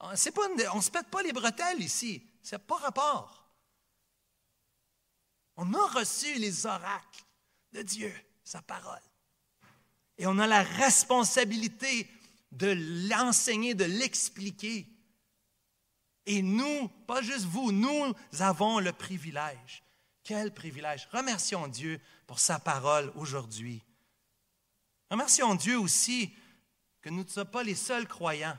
[0.00, 2.26] on ne se pète pas les bretelles ici.
[2.42, 3.42] C'est pas rapport.
[5.56, 7.24] On a reçu les oracles
[7.72, 9.02] de Dieu, sa parole.
[10.18, 12.08] Et on a la responsabilité
[12.52, 14.86] de l'enseigner, de l'expliquer.
[16.26, 19.82] Et nous, pas juste vous, nous avons le privilège.
[20.22, 21.08] Quel privilège.
[21.10, 23.82] Remercions Dieu pour sa parole aujourd'hui.
[25.10, 26.32] Remercions Dieu aussi
[27.00, 28.56] que nous ne sommes pas les seuls croyants.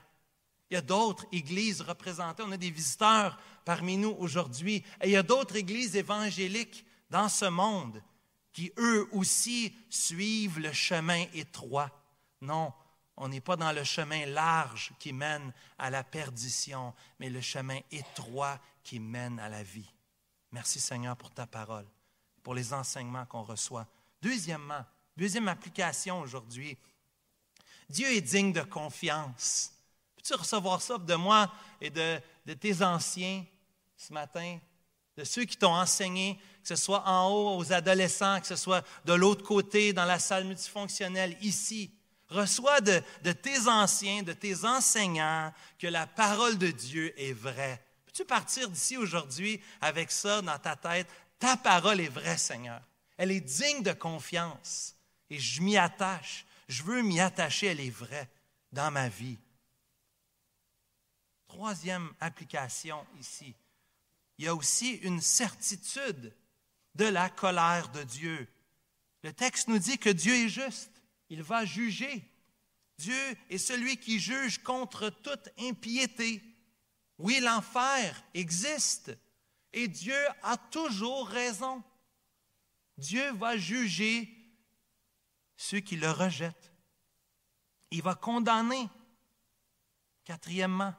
[0.70, 2.44] Il y a d'autres églises représentées.
[2.44, 4.84] On a des visiteurs parmi nous aujourd'hui.
[5.02, 8.02] Et il y a d'autres églises évangéliques dans ce monde
[8.52, 11.92] qui, eux aussi, suivent le chemin étroit.
[12.42, 12.74] Non,
[13.18, 17.80] on n'est pas dans le chemin large qui mène à la perdition, mais le chemin
[17.92, 19.92] étroit qui mène à la vie.
[20.52, 21.86] Merci Seigneur pour ta parole,
[22.42, 23.88] pour les enseignements qu'on reçoit.
[24.22, 24.86] Deuxièmement,
[25.16, 26.78] deuxième application aujourd'hui,
[27.90, 29.72] Dieu est digne de confiance.
[30.16, 31.52] Peux-tu recevoir ça de moi
[31.82, 33.46] et de, de tes anciens
[33.96, 34.60] ce matin,
[35.18, 38.84] de ceux qui t'ont enseigné, que ce soit en haut aux adolescents, que ce soit
[39.06, 41.92] de l'autre côté dans la salle multifonctionnelle ici?
[42.34, 47.80] Reçois de, tes anciens, de tes enseignants, que la parole de Dieu est vraie.
[48.08, 51.08] Peux-tu partir d'ici aujourd'hui avec ça dans ta tête?
[51.38, 52.82] Ta parole est vraie, Seigneur.
[53.18, 54.96] Elle est digne de confiance.
[55.30, 56.48] Et je m'y attache.
[56.68, 57.68] Je veux m'y attacher.
[57.68, 58.30] Elle est vraie
[58.72, 59.38] dans ma vie.
[61.48, 63.54] Troisième application ici.
[64.40, 66.34] Il y a aussi une certitude
[66.96, 68.48] de la colère de Dieu.
[69.22, 70.93] Le texte nous dit que Dieu est juste
[71.34, 72.24] il va juger.
[73.00, 76.44] Dieu est celui qui juge contre toute impiété.
[77.18, 79.18] Oui, l'enfer existe
[79.74, 81.84] et Dieu a toujours raison.
[83.00, 84.32] Dieu va juger
[85.58, 86.72] ceux qui le rejettent.
[87.90, 88.88] Il va condamner.
[90.26, 90.94] Quatrièmement,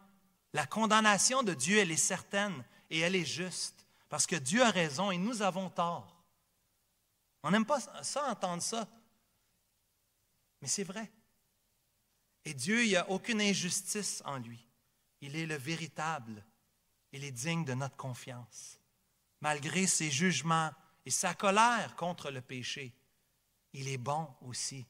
[0.53, 4.70] la condamnation de Dieu, elle est certaine et elle est juste, parce que Dieu a
[4.70, 6.24] raison et nous avons tort.
[7.45, 8.89] On n'aime pas ça, entendre ça.
[10.64, 11.12] Mais c'est vrai.
[12.46, 14.66] Et Dieu, il n'y a aucune injustice en lui.
[15.20, 16.42] Il est le véritable.
[17.12, 18.80] Il est digne de notre confiance.
[19.42, 20.70] Malgré ses jugements
[21.04, 22.94] et sa colère contre le péché,
[23.74, 24.86] il est bon aussi.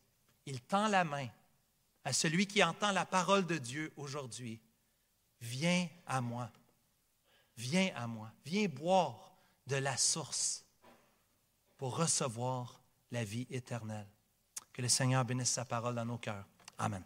[0.46, 1.26] Il tend la main
[2.04, 4.60] à celui qui entend la parole de Dieu aujourd'hui.
[5.40, 6.52] Viens à moi.
[7.56, 8.32] Viens à moi.
[8.44, 10.64] Viens boire de la source
[11.76, 14.13] pour recevoir la vie éternelle.
[14.74, 16.44] Que le Seigneur bénisse sa parole dans nos cœurs.
[16.78, 17.02] Amen.